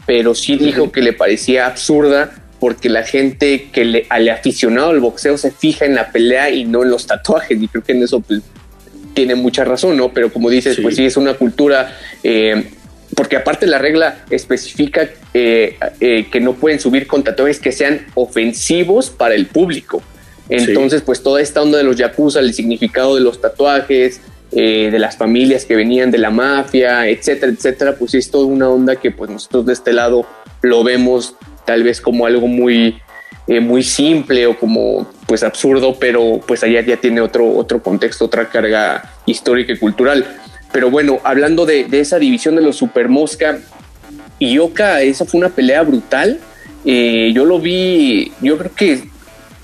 pero 0.07 0.35
sí 0.35 0.57
dijo 0.57 0.93
que 0.93 1.03
le 1.03 1.13
parecía 1.13 1.67
absurda 1.67 2.33
porque 2.61 2.89
la 2.89 3.03
gente 3.03 3.69
que 3.73 3.85
le, 3.85 4.07
al 4.09 4.29
aficionado 4.29 4.91
al 4.91 5.01
boxeo 5.01 5.37
se 5.37 5.51
fija 5.51 5.85
en 5.85 5.95
la 5.95 6.11
pelea 6.11 6.51
y 6.51 6.65
no 6.65 6.83
en 6.83 6.91
los 6.91 7.07
tatuajes, 7.07 7.61
y 7.61 7.69
creo 7.69 7.85
que 7.85 7.93
en 7.93 8.03
eso 8.03 8.21
pues, 8.21 8.43
tiene 9.15 9.35
mucha 9.35 9.65
razón, 9.65 9.97
¿no? 9.97 10.13
Pero 10.13 10.33
como 10.33 10.49
dices, 10.49 10.79
pues 10.81 10.97
sí 10.97 11.05
es 11.05 11.17
una 11.17 11.35
cultura, 11.35 11.97
eh, 12.23 12.65
porque 13.15 13.37
aparte 13.37 13.67
la 13.67 13.79
regla 13.79 14.25
especifica 14.31 15.09
eh, 15.35 15.77
eh, 16.01 16.27
que 16.31 16.41
no 16.41 16.55
pueden 16.55 16.81
subir 16.81 17.07
con 17.07 17.25
tatuajes 17.25 17.61
que 17.61 17.73
sean 17.73 18.07
ofensivos 18.15 19.11
para 19.11 19.35
el 19.35 19.47
público. 19.47 20.03
Entonces, 20.49 21.03
pues 21.03 21.23
toda 21.23 21.41
esta 21.41 21.61
onda 21.61 21.79
de 21.79 21.85
los 21.85 21.97
yakuza, 21.97 22.39
el 22.41 22.55
significado 22.55 23.17
de 23.17 23.21
los 23.21 23.41
tatuajes, 23.41 24.21
de 24.63 24.99
las 24.99 25.19
familias 25.19 25.67
que 25.67 25.77
venían 25.77 26.11
de 26.11 26.19
la 26.19 26.31
mafia, 26.31 27.07
etcétera, 27.09 27.53
etcétera, 27.53 27.97
pues 27.99 28.15
es 28.15 28.31
toda 28.31 28.47
una 28.47 28.71
onda 28.71 28.97
que 28.97 29.11
pues 29.11 29.31
nosotros 29.31 29.67
de 29.67 29.75
este 29.75 29.93
lado 29.93 30.27
lo 30.63 30.83
vemos 30.83 31.35
tal 31.67 31.83
vez 31.83 32.01
como 32.01 32.25
algo 32.25 32.47
muy, 32.47 32.99
eh, 33.47 33.61
muy 33.61 33.83
simple 33.83 34.47
o 34.47 34.59
como 34.59 35.07
pues 35.27 35.43
absurdo, 35.43 35.97
pero 35.99 36.41
pues 36.47 36.63
allá 36.63 36.81
ya 36.81 36.97
tiene 36.97 37.21
otro, 37.21 37.55
otro 37.55 37.83
contexto, 37.83 38.25
otra 38.25 38.49
carga 38.49 39.13
histórica 39.27 39.75
y 39.75 39.79
cultural. 39.79 40.25
Pero 40.73 40.91
bueno, 40.91 41.21
hablando 41.25 41.67
de, 41.67 41.87
esa 41.93 42.19
división 42.19 42.57
de 42.57 42.63
los 42.63 42.77
Super 42.77 43.09
Mosca 43.09 43.59
y 44.39 44.59
Oka, 44.59 45.03
esa 45.03 45.25
fue 45.25 45.39
una 45.39 45.51
pelea 45.51 45.83
brutal. 45.83 46.39
Eh, 46.85 47.33
yo 47.35 47.45
lo 47.45 47.59
vi, 47.59 48.33
yo 48.41 48.57
creo 48.57 48.75
que, 48.75 49.09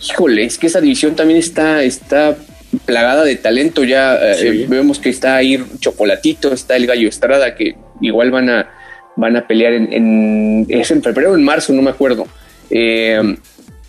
híjole, 0.00 0.44
es 0.44 0.58
que 0.58 0.66
esa 0.66 0.80
división 0.80 1.14
también 1.14 1.38
está, 1.38 1.82
está 1.82 2.36
plagada 2.84 3.24
de 3.24 3.36
talento. 3.36 3.84
Ya 3.84 4.18
eh, 4.20 4.66
vemos 4.68 4.98
que 4.98 5.10
está 5.10 5.36
ahí 5.36 5.62
Chocolatito, 5.78 6.52
está 6.52 6.76
el 6.76 6.86
Gallo 6.86 7.08
Estrada, 7.08 7.54
que 7.54 7.76
igual 8.00 8.30
van 8.30 8.50
a, 8.50 8.70
van 9.16 9.36
a 9.36 9.46
pelear 9.46 9.72
en, 9.72 9.92
en, 9.92 10.66
es 10.68 10.90
en 10.90 11.02
febrero 11.02 11.32
o 11.32 11.36
en 11.36 11.44
marzo, 11.44 11.72
no 11.72 11.82
me 11.82 11.90
acuerdo. 11.90 12.26
Eh, 12.70 13.36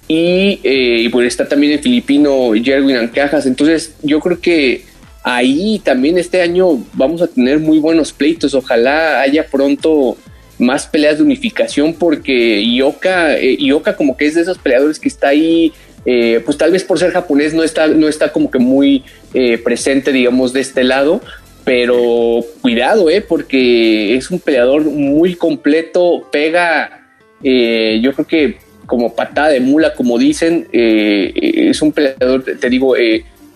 y, 0.08 0.60
eh, 0.64 1.10
pues 1.12 1.28
está 1.28 1.48
también 1.48 1.74
el 1.74 1.80
filipino 1.80 2.52
Jerwin 2.54 2.98
Ancajas. 2.98 3.46
Entonces, 3.46 3.96
yo 4.02 4.20
creo 4.20 4.40
que 4.40 4.84
ahí 5.24 5.80
también 5.84 6.18
este 6.18 6.42
año 6.42 6.84
vamos 6.94 7.22
a 7.22 7.28
tener 7.28 7.60
muy 7.60 7.80
buenos 7.80 8.12
pleitos. 8.12 8.54
Ojalá 8.54 9.22
haya 9.22 9.48
pronto 9.48 10.18
más 10.60 10.86
peleas 10.86 11.18
de 11.18 11.24
unificación 11.24 11.94
porque 11.94 12.62
Ioka, 12.62 13.38
eh, 13.38 13.58
Ioka 13.60 13.96
como 13.96 14.18
que 14.18 14.26
es 14.26 14.36
de 14.36 14.42
esos 14.42 14.58
peleadores 14.58 15.00
que 15.00 15.08
está 15.08 15.30
ahí, 15.30 15.74
eh, 16.06 16.42
pues 16.46 16.58
tal 16.58 16.72
vez 16.72 16.84
por 16.84 17.00
ser 17.00 17.12
japonés 17.12 17.54
no 17.54 17.64
está, 17.64 17.88
no 17.88 18.08
está 18.08 18.32
como 18.32 18.52
que 18.52 18.60
muy 18.60 19.04
eh, 19.34 19.58
presente, 19.58 20.12
digamos, 20.12 20.54
de 20.54 20.62
este 20.62 20.84
lado, 20.84 21.22
pero 21.64 22.42
cuidado, 22.62 23.10
eh, 23.10 23.22
porque 23.22 24.16
es 24.16 24.30
un 24.32 24.40
peleador 24.40 24.84
muy 24.84 25.36
completo, 25.36 26.28
pega, 26.32 27.00
yo 27.42 28.14
creo 28.14 28.28
que 28.28 28.58
como 28.86 29.16
patada 29.16 29.50
de 29.50 29.60
mula, 29.60 29.94
como 29.94 30.18
dicen, 30.18 30.68
es 30.72 31.82
un 31.82 31.92
peleador, 31.92 32.44
te 32.44 32.70
digo, 32.70 32.96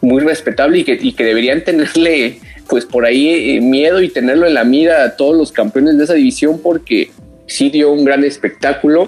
muy 0.01 0.21
respetable 0.21 0.79
y 0.79 0.83
que, 0.83 0.97
y 1.01 1.13
que 1.13 1.23
deberían 1.23 1.63
tenerle 1.63 2.39
pues 2.67 2.85
por 2.85 3.05
ahí 3.05 3.59
miedo 3.61 4.01
y 4.01 4.09
tenerlo 4.09 4.45
en 4.45 4.53
la 4.53 4.65
mira 4.65 5.03
a 5.03 5.15
todos 5.15 5.37
los 5.37 5.53
campeones 5.53 5.97
de 5.97 6.03
esa 6.03 6.13
división 6.15 6.59
porque 6.61 7.11
sí 7.47 7.69
dio 7.69 7.91
un 7.91 8.05
gran 8.05 8.23
espectáculo. 8.23 9.07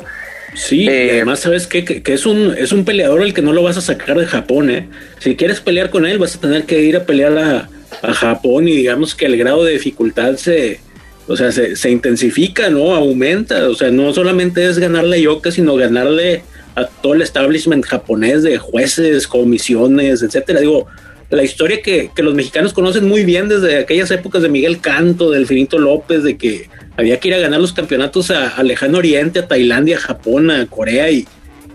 Sí, 0.55 0.87
eh, 0.87 1.11
además 1.13 1.39
sabes 1.39 1.67
que, 1.67 1.85
que, 1.85 2.13
es 2.13 2.25
un 2.25 2.55
es 2.57 2.71
un 2.71 2.85
peleador 2.85 3.21
el 3.21 3.33
que 3.33 3.41
no 3.41 3.53
lo 3.53 3.63
vas 3.63 3.77
a 3.77 3.81
sacar 3.81 4.17
de 4.17 4.25
Japón, 4.25 4.69
¿eh? 4.69 4.87
Si 5.19 5.35
quieres 5.35 5.59
pelear 5.59 5.89
con 5.89 6.05
él 6.05 6.17
vas 6.17 6.35
a 6.35 6.41
tener 6.41 6.63
que 6.63 6.81
ir 6.81 6.97
a 6.97 7.05
pelear 7.05 7.37
a, 7.37 7.69
a 8.01 8.13
Japón 8.13 8.67
y 8.67 8.75
digamos 8.75 9.15
que 9.15 9.25
el 9.25 9.37
grado 9.37 9.63
de 9.63 9.73
dificultad 9.73 10.35
se, 10.35 10.79
o 11.27 11.35
sea, 11.35 11.51
se, 11.51 11.75
se, 11.75 11.91
intensifica, 11.91 12.69
¿no? 12.69 12.95
Aumenta, 12.95 13.69
o 13.69 13.75
sea, 13.75 13.91
no 13.91 14.13
solamente 14.13 14.65
es 14.65 14.79
ganarle 14.79 15.17
a 15.17 15.19
Yoka, 15.19 15.51
sino 15.51 15.75
ganarle 15.75 16.43
a 16.75 16.85
todo 16.85 17.13
el 17.13 17.21
establishment 17.21 17.85
japonés 17.85 18.43
de 18.43 18.57
jueces, 18.57 19.27
comisiones, 19.27 20.23
etcétera. 20.23 20.61
Digo, 20.61 20.87
la 21.29 21.43
historia 21.43 21.81
que, 21.81 22.09
que, 22.15 22.23
los 22.23 22.33
mexicanos 22.33 22.73
conocen 22.73 23.07
muy 23.07 23.23
bien 23.23 23.49
desde 23.49 23.77
aquellas 23.77 24.09
épocas 24.11 24.41
de 24.41 24.49
Miguel 24.49 24.79
Canto, 24.81 25.29
del 25.29 25.45
Finito 25.45 25.77
López, 25.77 26.23
de 26.23 26.37
que 26.37 26.69
había 26.99 27.19
que 27.19 27.29
ir 27.29 27.33
a 27.33 27.39
ganar 27.39 27.59
los 27.59 27.73
campeonatos 27.73 28.31
a, 28.31 28.61
Lejano 28.63 28.97
Oriente, 28.97 29.39
a 29.39 29.47
Tailandia, 29.47 29.97
a 29.97 29.99
Japón, 29.99 30.51
a 30.51 30.65
Corea, 30.65 31.09
y, 31.09 31.27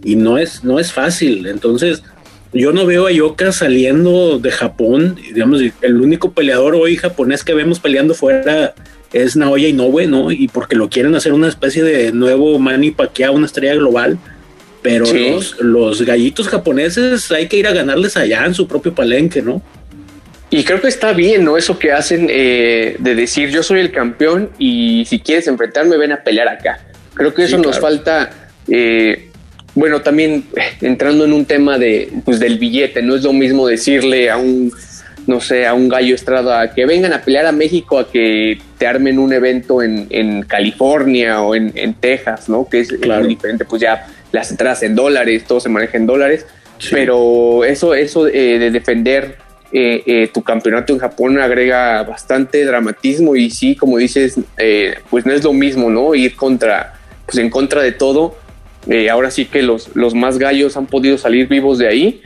y 0.05 0.17
no, 0.17 0.39
es, 0.39 0.65
no 0.65 0.79
es 0.79 0.93
fácil. 0.93 1.47
Entonces, 1.47 2.03
yo 2.53 2.73
no 2.73 2.87
veo 2.87 3.07
a 3.07 3.13
Yoka 3.13 3.53
saliendo 3.53 4.39
de 4.39 4.51
Japón. 4.51 5.17
Digamos, 5.33 5.61
el 5.81 6.01
único 6.01 6.33
peleador 6.33 6.75
hoy 6.75 6.97
japonés 6.97 7.43
que 7.43 7.55
vemos 7.55 7.81
peleando 7.81 8.15
fuera 8.15 8.75
es 9.13 9.37
Naoya 9.37 9.69
Inoue, 9.69 10.07
¿no? 10.07 10.31
Y 10.31 10.49
porque 10.49 10.77
lo 10.77 10.89
quieren 10.91 11.15
hacer 11.15 11.33
una 11.33 11.49
especie 11.49 11.83
de 11.83 12.13
nuevo 12.13 12.59
Manny 12.59 12.91
Pacquiao, 12.91 13.33
una 13.33 13.47
estrella 13.47 13.75
global 13.75 14.19
pero 14.85 15.07
los, 15.07 15.59
los 15.61 16.03
gallitos 16.03 16.47
japoneses 16.47 17.33
hay 17.33 17.49
que 17.49 17.57
ir 17.57 17.67
a 17.67 17.73
ganarles 17.73 18.19
allá 18.19 18.45
en 18.45 18.53
su 18.53 18.69
propio 18.69 18.95
palenque, 18.95 19.41
¿no? 19.41 19.63
Y 20.55 20.63
creo 20.63 20.81
que 20.81 20.87
está 20.87 21.13
bien, 21.13 21.45
¿no? 21.45 21.57
Eso 21.57 21.81
que 21.81 21.91
hacen 21.91 22.29
eh, 22.31 22.95
de 23.01 23.15
decir 23.17 23.49
yo 23.51 23.65
soy 23.65 23.81
el 23.81 23.91
campeón 23.91 24.51
y 24.57 25.05
si 25.05 25.19
quieres 25.19 25.49
enfrentarme 25.49 25.97
ven 25.97 26.13
a 26.13 26.23
pelear 26.23 26.47
acá. 26.47 26.79
Creo 27.13 27.35
que 27.35 27.43
eso 27.43 27.59
nos 27.59 27.81
falta, 27.81 28.31
eh, 28.69 29.31
bueno, 29.75 30.03
también 30.03 30.45
entrando 30.81 31.25
en 31.25 31.33
un 31.33 31.45
tema 31.45 31.77
de, 31.77 32.09
pues, 32.25 32.39
del 32.39 32.61
billete, 32.61 33.03
no 33.03 33.17
es 33.17 33.25
lo 33.25 33.33
mismo 33.33 33.67
decirle 33.67 34.31
a 34.31 34.37
un, 34.37 34.73
no 35.27 35.41
sé, 35.41 35.67
a 35.67 35.75
un 35.75 35.89
gallo 35.89 36.15
estrada 36.15 36.73
que 36.73 36.87
vengan 36.87 37.13
a 37.13 37.21
pelear 37.21 37.47
a 37.47 37.53
México 37.53 37.99
a 37.99 38.09
que 38.09 38.57
te 38.79 38.87
armen 38.87 39.19
un 39.19 39.33
evento 39.33 39.83
en, 39.83 40.07
en 40.11 40.43
California 40.43 41.41
o 41.41 41.57
en, 41.57 41.73
en, 41.75 41.95
Texas, 41.95 42.49
¿no? 42.49 42.69
Que 42.69 42.79
es, 42.79 42.93
claro. 42.93 43.27
diferente, 43.27 43.65
pues 43.65 43.83
ya 43.83 44.07
las 44.31 44.53
entradas 44.53 44.85
en 44.85 44.95
dólares, 44.95 45.47
todo 45.49 45.59
se 45.59 45.69
maneja 45.69 45.97
en 45.97 46.07
dólares, 46.07 46.47
sí. 46.79 46.91
pero 46.93 47.65
eso, 47.65 47.93
eso 47.93 48.29
eh, 48.29 48.61
de 48.61 48.71
defender 48.71 49.43
eh, 49.77 50.05
eh, 50.07 50.31
tu 50.33 50.41
campeonato 50.43 50.93
en 50.93 51.01
Japón 51.01 51.37
agrega 51.41 52.05
bastante 52.05 52.65
dramatismo 52.65 53.35
y 53.35 53.51
sí, 53.51 53.75
como 53.75 53.99
dices, 53.99 54.39
eh, 54.57 54.95
pues 55.11 55.27
no 55.27 55.33
es 55.33 55.43
lo 55.43 55.53
mismo, 55.53 55.91
¿no? 55.91 56.15
Ir 56.15 56.37
contra, 56.37 56.95
pues 57.27 57.39
en 57.39 57.51
contra 57.51 57.83
de 57.83 57.91
todo. 57.91 58.37
Eh, 58.89 59.11
ahora 59.11 59.33
sí 59.33 59.47
que 59.47 59.63
los, 59.63 59.91
los 59.97 60.15
más 60.15 60.39
gallos 60.39 60.77
han 60.77 60.87
podido 60.87 61.19
salir 61.19 61.49
vivos 61.49 61.79
de 61.79 61.89
ahí 61.89 62.23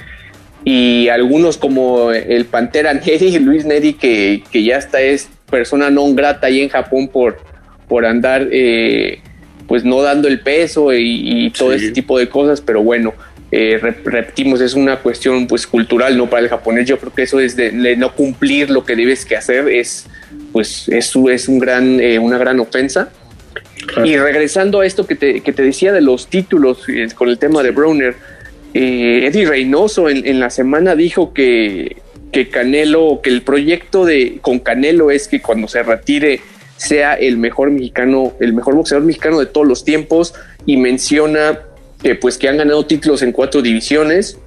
y 0.63 1.09
algunos 1.09 1.57
como 1.57 2.13
el 2.13 2.45
Pantera 2.45 2.93
Neri, 3.07 3.39
Luis 3.39 3.65
Neri, 3.65 3.95
que, 3.95 4.43
que 4.51 4.63
ya 4.63 4.77
está 4.77 5.01
es 5.01 5.31
persona 5.49 5.89
non 5.89 6.15
grata 6.15 6.49
ahí 6.49 6.61
en 6.61 6.69
Japón 6.69 7.09
por, 7.09 7.41
por 7.89 8.05
andar 8.05 8.47
eh, 8.53 9.21
pues 9.67 9.85
no 9.85 10.03
dando 10.03 10.29
el 10.29 10.41
peso 10.41 10.93
y, 10.93 11.47
y 11.47 11.51
todo 11.51 11.71
sí. 11.71 11.77
ese 11.77 11.93
tipo 11.93 12.19
de 12.19 12.29
cosas, 12.29 12.61
pero 12.61 12.83
bueno, 12.83 13.15
eh, 13.51 13.79
repetimos, 13.81 14.61
es 14.61 14.75
una 14.75 14.97
cuestión 14.97 15.47
pues 15.47 15.67
cultural, 15.67 16.17
no 16.17 16.29
para 16.29 16.43
el 16.43 16.49
japonés, 16.49 16.87
yo 16.87 16.99
creo 16.99 17.15
que 17.15 17.23
eso 17.23 17.41
es 17.41 17.57
de, 17.57 17.71
de 17.71 17.97
no 17.97 18.15
cumplir 18.15 18.69
lo 18.69 18.85
que 18.85 18.95
debes 18.95 19.25
que 19.25 19.37
hacer, 19.37 19.69
es 19.69 20.07
pues 20.53 20.89
eso 20.89 21.31
es 21.31 21.49
un 21.49 21.59
gran, 21.59 22.01
eh, 22.01 22.19
una 22.19 22.39
gran 22.39 22.61
ofensa. 22.61 23.11
Claro. 23.87 24.07
Y 24.07 24.17
regresando 24.19 24.81
a 24.81 24.87
esto 24.87 25.07
que 25.07 25.15
te, 25.15 25.41
que 25.41 25.53
te, 25.53 25.63
decía 25.63 25.93
de 25.93 26.01
los 26.01 26.29
títulos 26.29 26.85
eh, 26.89 27.09
con 27.15 27.29
el 27.29 27.39
tema 27.39 27.63
de 27.63 27.71
Browner, 27.71 28.17
Eddie 28.75 29.47
Reynoso 29.47 30.11
en, 30.11 30.27
en, 30.27 30.41
la 30.41 30.51
semana 30.51 30.95
dijo 30.95 31.33
que, 31.33 31.97
que 32.33 32.49
Canelo, 32.51 33.21
que 33.23 33.31
el 33.31 33.43
proyecto 33.43 34.05
de 34.05 34.39
con 34.43 34.59
Canelo 34.59 35.11
es 35.11 35.27
que 35.27 35.41
cuando 35.41 35.69
se 35.69 35.83
retire 35.83 36.41
sea 36.77 37.15
el 37.15 37.39
mejor 37.39 37.71
mexicano, 37.71 38.35
el 38.41 38.53
mejor 38.53 38.75
boxeador 38.75 39.05
mexicano 39.05 39.41
de 39.41 39.47
todos 39.47 39.67
los 39.67 39.85
tiempos 39.85 40.35
y 40.65 40.77
menciona 40.77 41.59
pues 42.21 42.39
que 42.39 42.49
han 42.49 42.57
ganado 42.57 42.87
títulos 42.87 43.23
en 43.23 43.33
cuatro 43.33 43.61
divisiones 43.61 44.39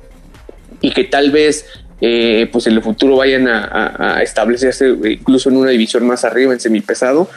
y 0.80 0.92
que 0.92 1.04
tal 1.04 1.32
vez 1.32 1.66
eh, 2.00 2.50
pues 2.52 2.66
en 2.68 2.74
el 2.74 2.82
futuro 2.82 3.18
vayan 3.18 3.48
a, 3.48 4.20
establecerse 4.24 4.90
incluso 4.90 5.50
en 5.50 5.58
una 5.58 5.70
división 5.70 6.06
más 6.08 6.26
arriba 6.26 6.54
en 6.54 6.60
semipesado. 6.60 7.30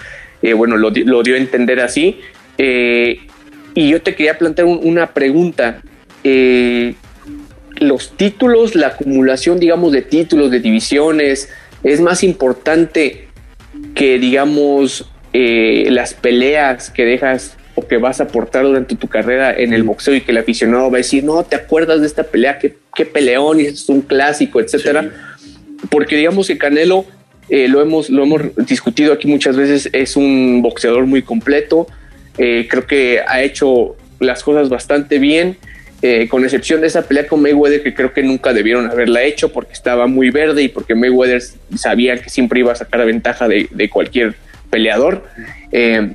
Eh, 0.42 0.52
bueno, 0.52 0.76
lo, 0.76 0.90
dio 0.90 1.34
a 1.34 1.38
entender 1.38 1.80
así. 1.80 2.20
Eh, 2.58 3.26
y 3.74 3.90
yo 3.90 4.02
te 4.02 4.14
quería 4.14 4.38
plantear 4.38 4.66
un, 4.66 4.80
una 4.82 5.12
pregunta. 5.12 5.82
Eh, 6.22 6.94
los 7.76 8.16
títulos, 8.16 8.74
la 8.74 8.88
acumulación, 8.88 9.58
digamos, 9.58 9.92
de 9.92 10.02
títulos, 10.02 10.50
de 10.50 10.60
divisiones, 10.60 11.50
es 11.82 12.00
más 12.00 12.22
importante 12.22 13.28
que, 13.94 14.18
digamos, 14.18 15.10
eh, 15.32 15.88
las 15.90 16.14
peleas 16.14 16.90
que 16.90 17.04
dejas 17.04 17.56
o 17.74 17.86
que 17.86 17.96
vas 17.96 18.20
a 18.20 18.24
aportar 18.24 18.64
durante 18.64 18.94
tu 18.94 19.08
carrera 19.08 19.54
en 19.56 19.72
el 19.72 19.82
boxeo 19.82 20.14
y 20.14 20.20
que 20.20 20.32
el 20.32 20.38
aficionado 20.38 20.90
va 20.90 20.98
a 20.98 20.98
decir, 20.98 21.24
no, 21.24 21.42
¿te 21.44 21.56
acuerdas 21.56 22.00
de 22.00 22.06
esta 22.06 22.22
pelea? 22.22 22.58
¿Qué, 22.58 22.76
qué 22.94 23.04
peleón? 23.04 23.60
Y 23.60 23.64
es 23.64 23.88
un 23.88 24.00
clásico, 24.00 24.60
etcétera. 24.60 25.10
Sí. 25.38 25.56
Porque 25.90 26.16
digamos 26.16 26.46
que 26.46 26.56
Canelo, 26.56 27.04
eh, 27.48 27.68
lo, 27.68 27.82
hemos, 27.82 28.10
lo 28.10 28.22
hemos 28.22 28.42
discutido 28.56 29.12
aquí 29.12 29.26
muchas 29.26 29.56
veces, 29.56 29.90
es 29.92 30.16
un 30.16 30.62
boxeador 30.62 31.06
muy 31.06 31.22
completo. 31.22 31.86
Eh, 32.38 32.66
creo 32.70 32.86
que 32.86 33.20
ha 33.26 33.42
hecho 33.42 33.96
las 34.20 34.42
cosas 34.42 34.68
bastante 34.68 35.18
bien. 35.18 35.56
Eh, 36.02 36.28
con 36.28 36.44
excepción 36.44 36.82
de 36.82 36.88
esa 36.88 37.02
pelea 37.02 37.26
con 37.26 37.40
Mayweather, 37.40 37.82
que 37.82 37.94
creo 37.94 38.12
que 38.12 38.22
nunca 38.22 38.52
debieron 38.52 38.90
haberla 38.90 39.22
hecho 39.22 39.50
porque 39.50 39.72
estaba 39.72 40.06
muy 40.06 40.28
verde 40.28 40.62
y 40.62 40.68
porque 40.68 40.94
Mayweather 40.94 41.42
sabía 41.76 42.18
que 42.18 42.28
siempre 42.28 42.60
iba 42.60 42.72
a 42.72 42.74
sacar 42.74 43.06
ventaja 43.06 43.48
de, 43.48 43.68
de 43.70 43.88
cualquier 43.88 44.34
peleador. 44.68 45.24
Eh, 45.72 46.12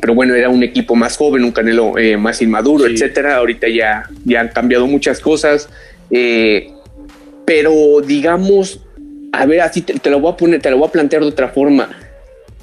pero 0.00 0.14
bueno, 0.14 0.34
era 0.34 0.48
un 0.48 0.62
equipo 0.62 0.94
más 0.94 1.16
joven, 1.16 1.44
un 1.44 1.52
Canelo 1.52 1.98
eh, 1.98 2.16
más 2.16 2.40
inmaduro, 2.40 2.86
sí. 2.86 2.94
etcétera. 2.94 3.36
Ahorita 3.36 3.68
ya, 3.68 4.08
ya 4.24 4.40
han 4.40 4.48
cambiado 4.48 4.86
muchas 4.86 5.20
cosas. 5.20 5.68
Eh, 6.10 6.70
pero 7.44 8.00
digamos, 8.00 8.80
a 9.32 9.46
ver, 9.46 9.60
así 9.60 9.82
te, 9.82 9.94
te, 9.94 10.10
lo 10.10 10.20
voy 10.20 10.32
a 10.32 10.36
poner, 10.36 10.62
te 10.62 10.70
lo 10.70 10.78
voy 10.78 10.88
a 10.88 10.92
plantear 10.92 11.22
de 11.22 11.28
otra 11.28 11.48
forma. 11.48 11.90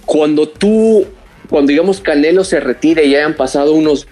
Cuando 0.06 0.50
tú, 0.50 1.06
cuando 1.50 1.70
digamos 1.70 2.02
Canelo 2.02 2.44
se 2.44 2.60
retire 2.60 3.06
y 3.06 3.16
hayan 3.16 3.36
pasado 3.36 3.74
unos 3.74 4.08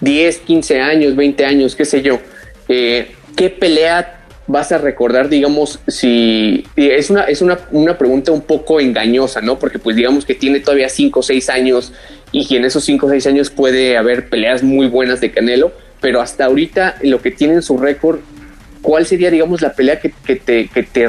10, 0.00 0.38
15 0.38 0.80
años, 0.80 1.16
20 1.16 1.44
años, 1.44 1.76
qué 1.76 1.84
sé 1.84 2.02
yo, 2.02 2.20
eh, 2.68 3.12
¿qué 3.36 3.48
pelea 3.48 4.20
vas 4.50 4.72
a 4.72 4.78
recordar, 4.78 5.28
digamos, 5.28 5.78
si 5.86 6.64
es 6.74 7.08
una, 7.10 7.22
es 7.24 7.40
una, 7.40 7.58
una 7.70 7.96
pregunta 7.96 8.32
un 8.32 8.42
poco 8.42 8.80
engañosa, 8.80 9.40
¿no? 9.40 9.58
Porque 9.58 9.78
pues 9.78 9.94
digamos 9.94 10.24
que 10.24 10.34
tiene 10.34 10.60
todavía 10.60 10.88
5 10.88 11.20
o 11.20 11.22
6 11.22 11.50
años 11.50 11.92
y 12.32 12.56
en 12.56 12.64
esos 12.64 12.84
5 12.84 13.06
o 13.06 13.10
6 13.10 13.26
años 13.26 13.50
puede 13.50 13.96
haber 13.96 14.28
peleas 14.28 14.62
muy 14.62 14.86
buenas 14.86 15.20
de 15.20 15.30
Canelo, 15.30 15.72
pero 16.00 16.20
hasta 16.20 16.44
ahorita 16.46 16.96
lo 17.02 17.20
que 17.20 17.30
tiene 17.30 17.54
en 17.54 17.62
su 17.62 17.76
récord, 17.76 18.20
¿cuál 18.82 19.06
sería, 19.06 19.30
digamos, 19.30 19.60
la 19.62 19.72
pelea 19.74 20.00
que, 20.00 20.12
que, 20.24 20.36
te, 20.36 20.68
que 20.68 20.82
te 20.82 21.08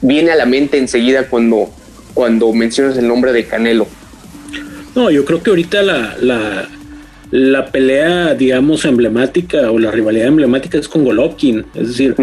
viene 0.00 0.30
a 0.30 0.36
la 0.36 0.46
mente 0.46 0.78
enseguida 0.78 1.28
cuando, 1.28 1.70
cuando 2.14 2.52
mencionas 2.52 2.96
el 2.96 3.08
nombre 3.08 3.32
de 3.32 3.44
Canelo? 3.44 3.86
No, 4.94 5.10
yo 5.10 5.24
creo 5.24 5.42
que 5.42 5.50
ahorita 5.50 5.82
la, 5.82 6.16
la 6.20 6.68
la 7.34 7.66
pelea, 7.66 8.34
digamos, 8.34 8.84
emblemática 8.84 9.68
o 9.72 9.80
la 9.80 9.90
rivalidad 9.90 10.28
emblemática 10.28 10.78
es 10.78 10.86
con 10.86 11.02
Golovkin. 11.02 11.64
Es 11.74 11.88
decir, 11.88 12.14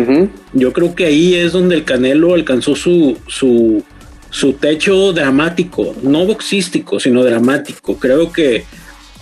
yo 0.53 0.71
creo 0.71 0.95
que 0.95 1.05
ahí 1.05 1.35
es 1.35 1.51
donde 1.51 1.75
el 1.75 1.83
Canelo 1.83 2.33
alcanzó 2.33 2.77
su, 2.77 3.17
su, 3.27 3.83
su 4.31 4.53
techo 4.53 5.13
dramático, 5.13 5.95
no 6.01 6.25
boxístico, 6.25 6.99
sino 6.99 7.23
dramático. 7.23 7.97
Creo 7.97 8.31
que 8.31 8.65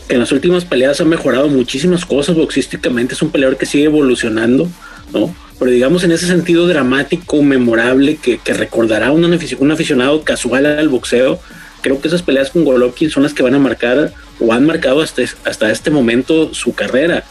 en 0.07 0.19
las 0.19 0.31
últimas 0.31 0.63
peleas 0.63 1.01
ha 1.01 1.05
mejorado 1.05 1.49
muchísimas 1.49 2.05
cosas 2.05 2.35
boxísticamente. 2.35 3.15
Es 3.15 3.21
un 3.21 3.31
peleador 3.31 3.57
que 3.57 3.65
sigue 3.65 3.85
evolucionando, 3.85 4.69
¿no? 5.11 5.35
Pero 5.59 5.71
digamos 5.71 6.05
en 6.05 6.13
ese 6.13 6.27
sentido 6.27 6.67
dramático, 6.67 7.43
memorable, 7.43 8.15
que, 8.15 8.37
que 8.37 8.53
recordará 8.53 9.11
un, 9.11 9.25
un 9.25 9.71
aficionado 9.71 10.23
casual 10.23 10.65
al 10.65 10.87
boxeo 10.87 11.41
creo 11.81 12.01
que 12.01 12.07
esas 12.07 12.21
peleas 12.21 12.49
con 12.49 12.63
Golovkin 12.63 13.09
son 13.09 13.23
las 13.23 13.33
que 13.33 13.43
van 13.43 13.55
a 13.55 13.59
marcar 13.59 14.13
o 14.39 14.53
han 14.53 14.65
marcado 14.65 15.01
hasta, 15.01 15.23
hasta 15.45 15.71
este 15.71 15.91
momento 15.91 16.53
su 16.53 16.73
carrera. 16.73 17.23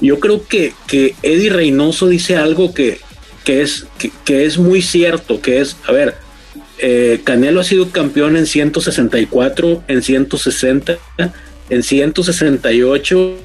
Yo 0.00 0.20
creo 0.20 0.46
que, 0.46 0.74
que 0.86 1.14
Eddie 1.22 1.50
Reynoso 1.50 2.08
dice 2.08 2.36
algo 2.36 2.74
que, 2.74 3.00
que 3.44 3.62
es, 3.62 3.86
que, 4.24 4.44
es 4.44 4.58
muy 4.58 4.82
cierto, 4.82 5.40
que 5.40 5.60
es, 5.60 5.76
a 5.86 5.92
ver, 5.92 6.16
eh, 6.78 7.20
Canelo 7.24 7.60
ha 7.60 7.64
sido 7.64 7.90
campeón 7.90 8.36
en 8.36 8.46
164, 8.46 9.84
en 9.88 10.02
160, 10.02 10.98
en 11.70 11.82
168 11.82 13.38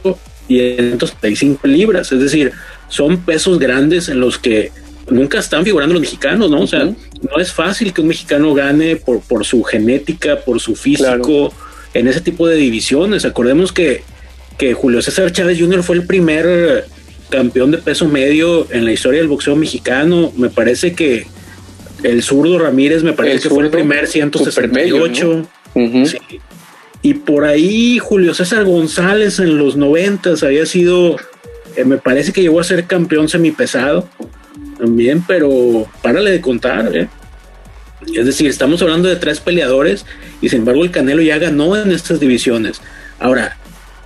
y 0.47 0.59
en 0.59 0.77
165 0.77 1.67
libras. 1.67 2.11
Es 2.11 2.19
decir, 2.19 2.51
son 2.87 3.21
pesos 3.21 3.59
grandes 3.59 4.09
en 4.09 4.19
los 4.19 4.37
que 4.37 4.71
nunca 5.09 5.39
están 5.39 5.63
figurando 5.63 5.93
los 5.93 6.01
mexicanos, 6.01 6.49
¿no? 6.49 6.61
O 6.61 6.67
sea, 6.67 6.83
no 6.83 7.39
es 7.39 7.51
fácil 7.51 7.93
que 7.93 8.01
un 8.01 8.07
mexicano 8.07 8.53
gane 8.53 8.95
por, 8.95 9.21
por 9.21 9.45
su 9.45 9.63
genética, 9.63 10.39
por 10.41 10.59
su 10.59 10.75
físico, 10.75 11.53
en 11.93 12.07
ese 12.07 12.21
tipo 12.21 12.47
de 12.47 12.55
divisiones. 12.55 13.25
Acordemos 13.25 13.71
que, 13.71 14.03
que 14.57 14.73
Julio 14.73 15.01
César 15.01 15.31
Chávez 15.31 15.59
Jr. 15.59 15.83
fue 15.83 15.97
el 15.97 16.05
primer 16.05 16.85
campeón 17.29 17.71
de 17.71 17.77
peso 17.77 18.07
medio 18.07 18.67
en 18.71 18.85
la 18.85 18.91
historia 18.91 19.19
del 19.19 19.29
boxeo 19.29 19.55
mexicano. 19.55 20.31
Me 20.37 20.49
parece 20.49 20.93
que 20.93 21.27
el 22.03 22.23
zurdo 22.23 22.59
Ramírez 22.59 23.03
me 23.03 23.13
parece 23.13 23.43
que 23.43 23.49
fue 23.49 23.65
el 23.65 23.69
primer 23.69 24.07
168. 24.07 25.47
Y 27.03 27.15
por 27.15 27.45
ahí 27.45 27.97
Julio 27.99 28.33
César 28.33 28.63
González 28.65 29.39
en 29.39 29.57
los 29.57 29.75
90 29.75 30.33
había 30.43 30.65
sido, 30.65 31.15
eh, 31.75 31.83
me 31.83 31.97
parece 31.97 32.31
que 32.31 32.41
llegó 32.41 32.59
a 32.59 32.63
ser 32.63 32.85
campeón 32.85 33.27
semipesado 33.27 34.07
también, 34.77 35.23
pero 35.27 35.87
párale 36.01 36.31
de 36.31 36.41
contar, 36.41 36.95
¿eh? 36.95 37.07
Es 38.15 38.25
decir, 38.25 38.49
estamos 38.49 38.81
hablando 38.81 39.09
de 39.09 39.15
tres 39.15 39.39
peleadores 39.39 40.05
y 40.41 40.49
sin 40.49 40.59
embargo 40.59 40.83
el 40.83 40.91
Canelo 40.91 41.21
ya 41.21 41.37
ganó 41.37 41.75
en 41.75 41.91
estas 41.91 42.19
divisiones. 42.19 42.81
Ahora, 43.19 43.57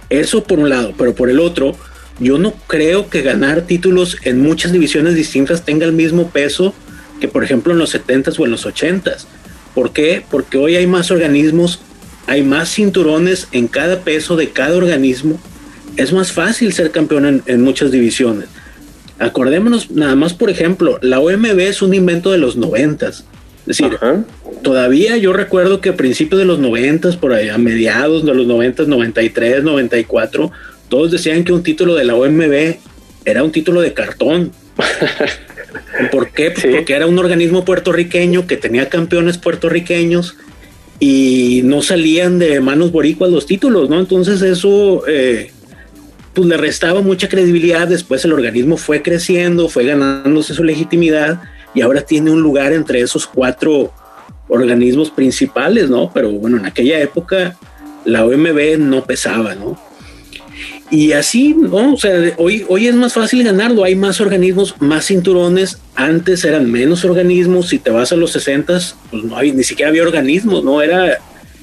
eso 0.10 0.44
por 0.44 0.60
un 0.60 0.70
lado, 0.70 0.94
pero 0.98 1.16
por 1.16 1.30
el 1.30 1.40
otro, 1.40 1.76
yo 2.20 2.38
no 2.38 2.54
creo 2.68 3.10
que 3.10 3.22
ganar 3.22 3.62
títulos 3.62 4.18
en 4.24 4.42
muchas 4.42 4.72
divisiones 4.72 5.16
distintas 5.16 5.64
tenga 5.64 5.86
el 5.86 5.94
mismo 5.94 6.30
peso 6.30 6.74
que 7.20 7.28
por 7.28 7.44
ejemplo 7.44 7.74
en 7.74 7.80
los 7.80 7.96
70s 7.96 8.40
o 8.40 8.46
en 8.46 8.52
los 8.52 8.66
80s. 8.66 9.26
¿Por 9.74 9.92
qué? 9.92 10.24
Porque 10.30 10.58
hoy 10.58 10.76
hay 10.76 10.88
más 10.88 11.12
organismos, 11.12 11.82
hay 12.28 12.44
más 12.44 12.74
cinturones 12.74 13.48
en 13.52 13.68
cada 13.68 14.02
peso 14.02 14.36
de 14.36 14.50
cada 14.50 14.78
organismo. 14.78 15.40
Es 15.98 16.14
más 16.14 16.32
fácil 16.32 16.74
ser 16.74 16.92
campeón 16.92 17.26
en, 17.26 17.44
en 17.46 17.62
muchas 17.62 17.92
divisiones. 17.92 18.48
Acordémonos 19.20 19.92
nada 19.92 20.16
más, 20.16 20.34
por 20.34 20.50
ejemplo, 20.50 21.00
la 21.02 21.20
OMB 21.20 21.60
es 21.60 21.82
un 21.82 21.94
invento 21.94 22.32
de 22.32 22.38
los 22.38 22.58
noventas. 22.58 23.26
Es 23.68 23.78
decir, 23.78 23.98
todavía 24.62 25.18
yo 25.18 25.34
recuerdo 25.34 25.82
que 25.82 25.90
a 25.90 25.98
principios 25.98 26.38
de 26.38 26.46
los 26.46 26.60
noventas, 26.60 27.18
por 27.18 27.34
ahí, 27.34 27.50
a 27.50 27.58
mediados 27.58 28.24
de 28.24 28.34
los 28.36 28.46
noventas, 28.46 28.88
93, 28.88 29.64
94, 29.64 30.52
todos 30.88 31.12
decían 31.12 31.44
que 31.44 31.52
un 31.52 31.64
título 31.64 31.96
de 31.96 32.04
la 32.04 32.16
OMB 32.16 32.76
era 33.26 33.44
un 33.44 33.52
título 33.52 33.82
de 33.82 33.94
cartón. 33.94 34.52
¿Por 36.12 36.30
qué? 36.30 36.52
Porque 36.52 36.94
era 36.94 37.08
un 37.08 37.18
organismo 37.18 37.66
puertorriqueño 37.66 38.48
que 38.48 38.58
tenía 38.58 38.90
campeones 38.90 39.38
puertorriqueños 39.38 40.36
y 41.00 41.62
no 41.64 41.82
salían 41.82 42.40
de 42.40 42.60
manos 42.62 42.92
boricuas 42.92 43.32
los 43.32 43.46
títulos, 43.46 43.90
¿no? 43.90 44.00
Entonces 44.00 44.42
eso 44.42 45.04
eh, 45.08 45.52
pues 46.34 46.48
le 46.48 46.58
restaba 46.58 47.02
mucha 47.02 47.28
credibilidad. 47.28 47.88
Después 47.88 48.24
el 48.26 48.34
organismo 48.34 48.78
fue 48.78 49.02
creciendo, 49.02 49.70
fue 49.70 49.86
ganándose 49.86 50.54
su 50.54 50.64
legitimidad 50.64 51.42
y 51.74 51.82
ahora 51.82 52.02
tiene 52.02 52.32
un 52.32 52.42
lugar 52.42 52.74
entre 52.74 53.02
esos 53.02 53.28
cuatro 53.28 53.92
organismos 54.48 55.10
principales, 55.10 55.90
¿no? 55.90 56.12
Pero 56.14 56.32
bueno, 56.32 56.58
en 56.58 56.66
aquella 56.66 57.00
época 57.00 57.58
la 58.06 58.26
OMB 58.26 58.78
no 58.78 59.04
pesaba, 59.04 59.56
¿no? 59.56 59.78
Y 60.92 61.14
así, 61.14 61.56
¿no? 61.56 61.94
O 61.94 61.98
sea, 61.98 62.34
hoy, 62.38 62.64
hoy 62.68 62.88
es 62.88 62.96
más 62.96 63.14
fácil 63.14 63.44
ganarlo, 63.44 63.84
hay 63.84 63.96
más 63.96 64.22
organismos, 64.22 64.76
más 64.80 65.08
cinturones, 65.08 65.80
antes 65.96 66.46
eran 66.46 66.72
menos 66.72 67.04
organismos, 67.04 67.70
si 67.70 67.80
te 67.80 67.90
vas 67.90 68.12
a 68.12 68.16
los 68.16 68.32
60, 68.32 68.80
pues 69.10 69.24
no 69.24 69.36
hay, 69.36 69.52
ni 69.52 69.64
siquiera 69.64 69.90
había 69.90 70.04
organismos, 70.04 70.64
¿no? 70.64 70.84
Era, 70.84 71.18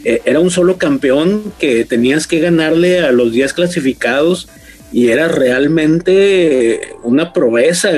eh, 0.04 0.20
era 0.24 0.40
un 0.40 0.50
solo 0.50 0.76
campeón 0.76 1.52
que 1.60 1.84
tenías 1.84 2.26
que 2.26 2.40
ganarle 2.40 3.00
a 3.00 3.12
los 3.12 3.32
10 3.32 3.52
clasificados 3.52 4.48
y 4.92 5.08
era 5.08 5.28
realmente 5.28 6.80
una 7.02 7.32
proeza. 7.32 7.90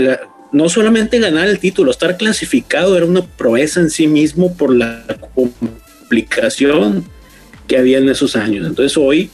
No 0.52 0.68
solamente 0.68 1.18
ganar 1.18 1.48
el 1.48 1.58
título, 1.58 1.90
estar 1.90 2.16
clasificado 2.16 2.96
era 2.96 3.06
una 3.06 3.26
proeza 3.26 3.80
en 3.80 3.90
sí 3.90 4.06
mismo 4.06 4.54
por 4.54 4.72
la 4.74 5.04
complicación 5.34 7.04
que 7.66 7.78
había 7.78 7.98
en 7.98 8.08
esos 8.08 8.36
años. 8.36 8.66
Entonces 8.66 8.96
hoy, 8.96 9.30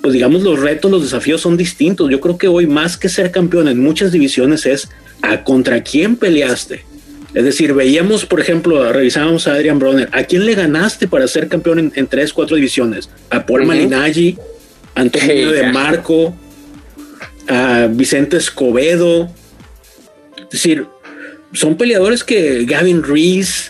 pues 0.00 0.14
digamos, 0.14 0.42
los 0.42 0.58
retos, 0.60 0.90
los 0.90 1.02
desafíos 1.02 1.40
son 1.40 1.56
distintos. 1.56 2.10
Yo 2.10 2.20
creo 2.20 2.38
que 2.38 2.48
hoy 2.48 2.66
más 2.66 2.96
que 2.96 3.08
ser 3.08 3.30
campeón 3.30 3.68
en 3.68 3.78
muchas 3.78 4.12
divisiones 4.12 4.66
es 4.66 4.88
a 5.22 5.44
contra 5.44 5.82
quién 5.82 6.16
peleaste. 6.16 6.84
Es 7.34 7.44
decir, 7.44 7.74
veíamos, 7.74 8.26
por 8.26 8.40
ejemplo, 8.40 8.92
revisábamos 8.92 9.46
a 9.46 9.54
Adrian 9.54 9.78
Bronner. 9.78 10.08
¿A 10.12 10.24
quién 10.24 10.44
le 10.46 10.54
ganaste 10.54 11.06
para 11.06 11.28
ser 11.28 11.48
campeón 11.48 11.92
en, 11.94 12.06
tres, 12.08 12.32
cuatro 12.32 12.56
divisiones? 12.56 13.08
A 13.30 13.46
Paul 13.46 13.66
Malinaggi, 13.66 14.36
Antonio 14.94 15.52
de 15.52 15.72
Marco, 15.72 16.34
a 17.46 17.86
Vicente 17.88 18.36
Escobedo. 18.36 19.30
Es 20.38 20.50
decir, 20.50 20.86
son 21.52 21.76
peleadores 21.76 22.24
que 22.24 22.64
Gavin 22.64 23.02
Reese. 23.02 23.69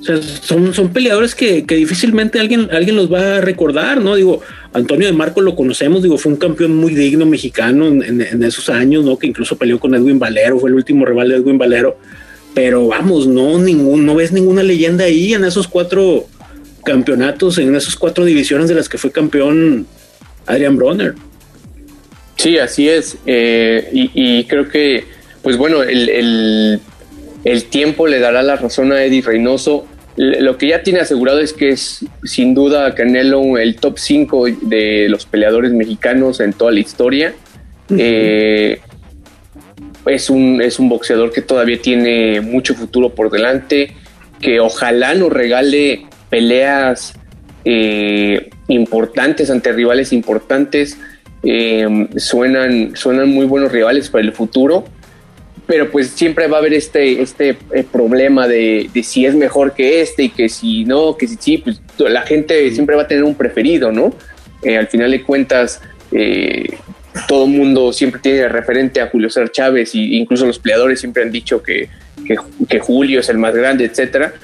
O 0.00 0.02
sea, 0.02 0.20
son, 0.22 0.72
son 0.72 0.92
peleadores 0.92 1.34
que, 1.34 1.62
difícilmente 1.62 2.40
alguien, 2.40 2.68
alguien 2.72 2.96
los 2.96 3.12
va 3.12 3.36
a 3.36 3.40
recordar, 3.40 4.00
¿no? 4.00 4.16
Digo, 4.16 4.40
Antonio 4.72 5.06
de 5.06 5.12
Marco 5.12 5.40
lo 5.42 5.54
conocemos, 5.54 6.02
digo, 6.02 6.16
fue 6.16 6.32
un 6.32 6.38
campeón 6.38 6.76
muy 6.76 6.94
digno 6.94 7.26
mexicano 7.26 7.86
en, 7.86 8.42
esos 8.42 8.70
años, 8.70 9.04
¿no? 9.04 9.18
Que 9.18 9.26
incluso 9.26 9.56
peleó 9.56 9.78
con 9.78 9.94
Edwin 9.94 10.18
Valero, 10.18 10.58
fue 10.58 10.70
el 10.70 10.76
último 10.76 11.04
rival 11.04 11.28
de 11.28 11.36
Edwin 11.36 11.58
Valero. 11.58 11.98
Pero 12.54 12.88
vamos, 12.88 13.26
no, 13.26 13.58
ningún, 13.58 14.06
no 14.06 14.14
ves 14.14 14.32
ninguna 14.32 14.62
leyenda 14.62 15.04
ahí 15.04 15.34
en 15.34 15.44
esos 15.44 15.68
cuatro 15.68 16.26
campeonatos, 16.84 17.58
en 17.58 17.74
esas 17.74 17.94
cuatro 17.94 18.24
divisiones 18.24 18.68
de 18.68 18.74
las 18.74 18.88
que 18.88 18.98
fue 18.98 19.12
campeón 19.12 19.86
Adrian 20.46 20.76
Bronner. 20.76 21.14
Sí, 22.36 22.56
así 22.58 22.88
es. 22.88 23.18
Eh, 23.26 23.90
y, 23.92 24.44
creo 24.44 24.68
que, 24.68 25.04
pues 25.42 25.58
bueno, 25.58 25.82
el, 25.82 26.80
tiempo 27.68 28.06
le 28.06 28.18
dará 28.18 28.42
la 28.42 28.56
razón 28.56 28.92
a 28.92 29.04
Eddie 29.04 29.20
Reynoso. 29.20 29.86
Lo 30.22 30.58
que 30.58 30.68
ya 30.68 30.82
tiene 30.82 31.00
asegurado 31.00 31.40
es 31.40 31.54
que 31.54 31.70
es 31.70 32.04
sin 32.24 32.52
duda 32.52 32.94
Canelo 32.94 33.56
el 33.56 33.76
top 33.76 33.98
5 33.98 34.48
de 34.60 35.08
los 35.08 35.24
peleadores 35.24 35.72
mexicanos 35.72 36.40
en 36.40 36.52
toda 36.52 36.72
la 36.72 36.80
historia. 36.80 37.32
Eh, 37.96 38.80
es, 40.04 40.28
un, 40.28 40.60
es 40.60 40.78
un 40.78 40.90
boxeador 40.90 41.32
que 41.32 41.40
todavía 41.40 41.80
tiene 41.80 42.42
mucho 42.42 42.74
futuro 42.74 43.14
por 43.14 43.30
delante, 43.30 43.94
que 44.42 44.60
ojalá 44.60 45.14
nos 45.14 45.32
regale 45.32 46.04
peleas 46.28 47.14
eh, 47.64 48.50
importantes 48.68 49.48
ante 49.48 49.72
rivales 49.72 50.12
importantes. 50.12 50.98
Eh, 51.42 52.08
suenan, 52.18 52.94
suenan 52.94 53.30
muy 53.30 53.46
buenos 53.46 53.72
rivales 53.72 54.10
para 54.10 54.22
el 54.22 54.32
futuro, 54.34 54.84
pero 55.70 55.88
pues 55.88 56.08
siempre 56.08 56.48
va 56.48 56.56
a 56.56 56.58
haber 56.58 56.74
este, 56.74 57.22
este 57.22 57.56
eh, 57.72 57.84
problema 57.84 58.48
de, 58.48 58.90
si 59.04 59.24
es 59.24 59.36
mejor 59.36 59.72
que 59.72 60.00
este 60.00 60.24
y 60.24 60.28
que 60.28 60.48
si 60.48 60.84
no, 60.84 61.16
que 61.16 61.28
si 61.28 61.36
sí, 61.38 61.58
pues 61.58 61.80
la 61.96 62.22
gente 62.22 62.68
siempre 62.72 62.96
va 62.96 63.02
a 63.02 63.06
tener 63.06 63.22
un 63.22 63.36
preferido, 63.36 63.92
¿no? 63.92 64.12
Eh, 64.64 64.76
al 64.76 64.88
final 64.88 65.12
de 65.12 65.22
cuentas, 65.22 65.80
todo 67.28 67.44
el 67.44 67.52
mundo 67.52 67.92
siempre 67.92 68.20
tiene 68.20 68.48
referente 68.48 69.00
a 69.00 69.06
Julio 69.06 69.30
César 69.30 69.52
Chávez 69.52 69.94
e 69.94 69.98
incluso 69.98 70.44
los 70.44 70.58
peleadores 70.58 70.98
siempre 70.98 71.22
han 71.22 71.30
dicho 71.30 71.62
que, 71.62 71.88
que, 72.26 72.34
que 72.68 72.80
Julio 72.80 73.20
es 73.20 73.28
el 73.28 73.38
más 73.38 73.54
grande, 73.54 73.84
etcétera. 73.84 74.34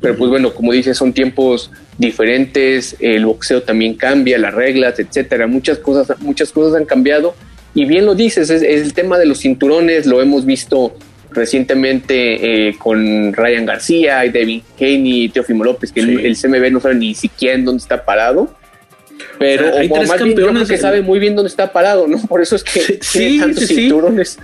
Pero 0.00 0.16
pues 0.16 0.30
bueno, 0.30 0.52
como 0.52 0.72
dices, 0.72 0.98
son 0.98 1.12
tiempos 1.12 1.70
diferentes, 1.96 2.96
el 2.98 3.24
boxeo 3.24 3.62
también 3.62 3.94
cambia, 3.94 4.36
las 4.36 4.52
reglas, 4.52 4.98
etcétera. 4.98 5.46
Muchas 5.46 5.78
cosas, 5.78 6.20
muchas 6.20 6.50
cosas 6.50 6.74
han 6.74 6.86
cambiado. 6.86 7.36
Y 7.74 7.84
bien 7.86 8.06
lo 8.06 8.14
dices, 8.14 8.50
es, 8.50 8.62
el 8.62 8.92
tema 8.92 9.18
de 9.18 9.26
los 9.26 9.38
cinturones, 9.40 10.06
lo 10.06 10.20
hemos 10.20 10.44
visto 10.44 10.94
recientemente 11.30 12.68
eh, 12.68 12.76
con 12.78 13.32
Ryan 13.32 13.64
García 13.64 14.24
y 14.26 14.30
David 14.30 14.62
Haney 14.78 15.24
y 15.24 15.28
Teofimo 15.30 15.64
López, 15.64 15.90
que 15.92 16.00
el, 16.00 16.36
CMB 16.36 16.70
no 16.70 16.80
sabe 16.80 16.96
ni 16.96 17.14
siquiera 17.14 17.54
en 17.54 17.64
dónde 17.64 17.80
está 17.80 18.04
parado. 18.04 18.54
Pero 19.38 19.76
hay 19.76 19.88
tres 19.88 20.12
campeones 20.12 20.68
que 20.68 20.76
sabe 20.76 21.00
muy 21.00 21.18
bien 21.18 21.34
dónde 21.34 21.48
está 21.48 21.72
parado, 21.72 22.06
¿no? 22.06 22.20
Por 22.28 22.42
eso 22.42 22.56
es 22.56 22.64
que 22.64 22.98
sí, 23.00 23.18
tiene 23.18 23.38
tantos 23.38 23.66
cinturones. 23.66 24.38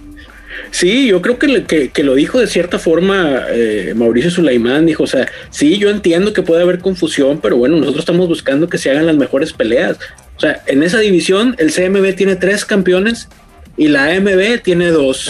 Sí, 0.70 1.06
yo 1.08 1.22
creo 1.22 1.38
que, 1.38 1.90
que, 1.90 2.02
lo 2.02 2.14
dijo 2.14 2.40
de 2.40 2.46
cierta 2.46 2.78
forma 2.78 3.44
eh, 3.50 3.92
Mauricio 3.94 4.30
Sulaimán, 4.30 4.86
dijo, 4.86 5.04
o 5.04 5.06
sea, 5.06 5.28
sí, 5.50 5.78
yo 5.78 5.88
entiendo 5.88 6.32
que 6.32 6.42
puede 6.42 6.62
haber 6.62 6.80
confusión, 6.80 7.40
pero 7.40 7.56
bueno, 7.56 7.76
nosotros 7.76 8.02
estamos 8.02 8.28
buscando 8.28 8.68
que 8.68 8.78
se 8.78 8.90
hagan 8.90 9.06
las 9.06 9.16
mejores 9.16 9.52
peleas. 9.52 9.98
O 10.38 10.40
sea, 10.40 10.62
en 10.66 10.84
esa 10.84 11.00
división 11.00 11.56
el 11.58 11.72
CMB 11.72 12.14
tiene 12.14 12.36
tres 12.36 12.64
campeones 12.64 13.28
y 13.76 13.88
la 13.88 14.04
AMB 14.06 14.62
tiene 14.62 14.88
dos, 14.88 15.28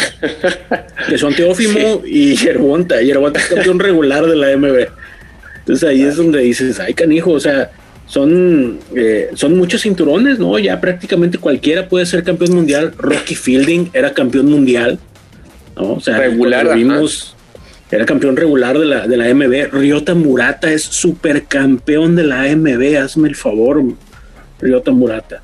que 1.08 1.16
son 1.16 1.34
Teófimo 1.34 2.02
y 2.06 2.36
Yerbonta. 2.36 3.00
Yerbonta 3.00 3.40
es 3.40 3.46
campeón 3.46 3.78
regular 3.78 4.26
de 4.26 4.36
la 4.36 4.52
AMB. 4.52 4.86
Entonces 5.60 5.88
ahí 5.88 6.02
es 6.02 6.16
donde 6.16 6.40
dices, 6.40 6.78
ay 6.78 6.92
canijo, 6.92 7.30
o 7.30 7.40
sea, 7.40 7.70
son, 8.06 8.80
eh, 8.94 9.30
son 9.32 9.56
muchos 9.56 9.80
cinturones, 9.80 10.38
¿no? 10.38 10.58
Ya 10.58 10.78
prácticamente 10.78 11.38
cualquiera 11.38 11.88
puede 11.88 12.04
ser 12.04 12.22
campeón 12.22 12.54
mundial. 12.54 12.92
Rocky 12.98 13.34
Fielding 13.34 13.88
era 13.94 14.12
campeón 14.12 14.50
mundial, 14.50 14.98
¿no? 15.74 15.94
O 15.94 16.00
sea, 16.00 16.18
regular. 16.18 16.74
Vimos, 16.74 17.34
era 17.90 18.04
campeón 18.04 18.36
regular 18.36 18.78
de 18.78 18.84
la, 18.84 19.06
de 19.06 19.16
la 19.16 19.34
MB. 19.34 19.72
Ryota 19.72 20.14
Murata 20.14 20.70
es 20.70 20.82
supercampeón 20.82 22.14
de 22.14 22.24
la 22.24 22.44
MB, 22.54 22.98
hazme 23.02 23.28
el 23.28 23.36
favor, 23.36 23.82
Ryota 24.60 24.90
Murata. 24.90 25.42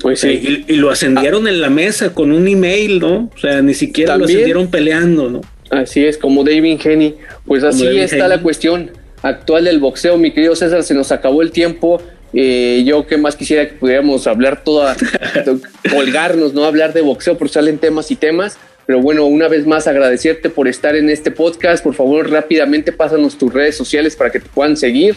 Pues 0.00 0.20
sí. 0.20 0.64
Y, 0.66 0.76
lo 0.76 0.90
ascendieron 0.90 1.46
en 1.46 1.60
la 1.60 1.70
mesa 1.70 2.12
con 2.12 2.32
un 2.32 2.48
email, 2.48 2.98
¿no? 2.98 3.30
O 3.34 3.38
sea, 3.38 3.62
ni 3.62 3.74
siquiera 3.74 4.16
lo 4.16 4.24
ascendieron 4.24 4.68
peleando, 4.68 5.30
¿no? 5.30 5.40
Así 5.70 6.04
es, 6.04 6.18
como 6.18 6.44
David 6.44 6.80
Henny. 6.82 7.14
Pues 7.46 7.62
así 7.62 7.86
está 7.98 8.28
la 8.28 8.42
cuestión 8.42 8.90
actual 9.22 9.64
del 9.64 9.78
boxeo, 9.78 10.16
mi 10.16 10.30
querido 10.30 10.54
César, 10.56 10.82
se 10.82 10.94
nos 10.94 11.12
acabó 11.12 11.42
el 11.42 11.50
tiempo. 11.50 12.00
Eh, 12.34 12.82
yo 12.84 13.06
que 13.06 13.16
más 13.16 13.36
quisiera 13.36 13.66
que 13.66 13.74
pudiéramos 13.74 14.26
hablar 14.26 14.62
toda, 14.62 14.96
colgarnos, 15.90 16.52
no 16.52 16.64
hablar 16.64 16.92
de 16.92 17.00
boxeo, 17.00 17.38
porque 17.38 17.54
salen 17.54 17.78
temas 17.78 18.10
y 18.10 18.16
temas. 18.16 18.58
Pero 18.86 19.00
bueno, 19.02 19.26
una 19.26 19.48
vez 19.48 19.66
más 19.66 19.86
agradecerte 19.86 20.48
por 20.48 20.66
estar 20.66 20.96
en 20.96 21.10
este 21.10 21.30
podcast. 21.30 21.84
Por 21.84 21.94
favor, 21.94 22.30
rápidamente 22.30 22.90
pásanos 22.90 23.36
tus 23.36 23.52
redes 23.52 23.76
sociales 23.76 24.16
para 24.16 24.30
que 24.30 24.40
te 24.40 24.48
puedan 24.48 24.76
seguir. 24.76 25.16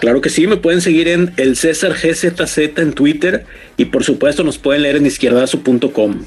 Claro 0.00 0.20
que 0.20 0.28
sí, 0.28 0.46
me 0.46 0.56
pueden 0.56 0.80
seguir 0.80 1.08
en 1.08 1.32
el 1.36 1.56
César 1.56 1.92
GZZ 1.92 2.58
en 2.78 2.92
Twitter 2.92 3.46
y 3.76 3.86
por 3.86 4.04
supuesto 4.04 4.44
nos 4.44 4.58
pueden 4.58 4.82
leer 4.82 4.96
en 4.96 5.06
izquierdazo.com. 5.06 6.24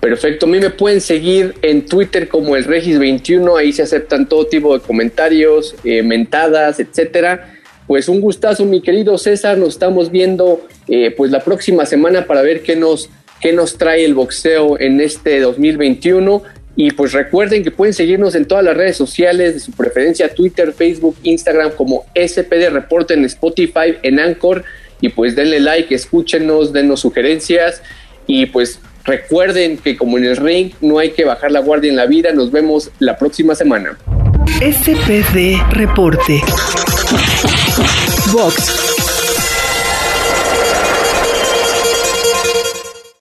Perfecto, 0.00 0.46
a 0.46 0.48
mí 0.48 0.58
me 0.60 0.70
pueden 0.70 1.00
seguir 1.00 1.54
en 1.62 1.86
Twitter 1.86 2.28
como 2.28 2.56
el 2.56 2.66
Regis21, 2.66 3.58
ahí 3.58 3.72
se 3.72 3.82
aceptan 3.82 4.28
todo 4.28 4.46
tipo 4.46 4.76
de 4.76 4.84
comentarios, 4.84 5.74
eh, 5.82 6.02
mentadas, 6.02 6.78
etcétera. 6.78 7.54
Pues 7.86 8.08
un 8.08 8.20
gustazo, 8.20 8.64
mi 8.64 8.80
querido 8.80 9.18
César, 9.18 9.58
nos 9.58 9.70
estamos 9.70 10.10
viendo 10.10 10.66
eh, 10.88 11.12
pues 11.16 11.30
la 11.30 11.40
próxima 11.40 11.86
semana 11.86 12.26
para 12.26 12.42
ver 12.42 12.62
qué 12.62 12.76
nos, 12.76 13.08
qué 13.40 13.52
nos 13.52 13.76
trae 13.76 14.04
el 14.04 14.14
boxeo 14.14 14.78
en 14.78 15.00
este 15.00 15.40
2021. 15.40 16.42
Y 16.80 16.92
pues 16.92 17.12
recuerden 17.12 17.64
que 17.64 17.72
pueden 17.72 17.92
seguirnos 17.92 18.36
en 18.36 18.46
todas 18.46 18.62
las 18.62 18.76
redes 18.76 18.96
sociales 18.96 19.54
de 19.54 19.60
su 19.60 19.72
preferencia, 19.72 20.32
Twitter, 20.32 20.72
Facebook, 20.72 21.16
Instagram 21.24 21.72
como 21.72 22.06
SPD 22.14 22.70
Reporte 22.70 23.14
en 23.14 23.24
Spotify, 23.24 23.96
en 24.02 24.20
Anchor. 24.20 24.62
Y 25.00 25.08
pues 25.08 25.34
denle 25.34 25.58
like, 25.58 25.92
escúchenos, 25.92 26.72
denos 26.72 27.00
sugerencias. 27.00 27.82
Y 28.28 28.46
pues 28.46 28.80
Recuerden 29.08 29.78
que 29.78 29.96
como 29.96 30.18
en 30.18 30.26
el 30.26 30.36
ring 30.36 30.72
no 30.82 30.98
hay 30.98 31.12
que 31.12 31.24
bajar 31.24 31.50
la 31.50 31.60
guardia 31.60 31.88
en 31.88 31.96
la 31.96 32.04
vida. 32.04 32.30
Nos 32.32 32.52
vemos 32.52 32.90
la 32.98 33.16
próxima 33.16 33.54
semana. 33.54 33.96
SPD 34.60 35.58
Reporte. 35.72 36.42
Box 38.30 38.87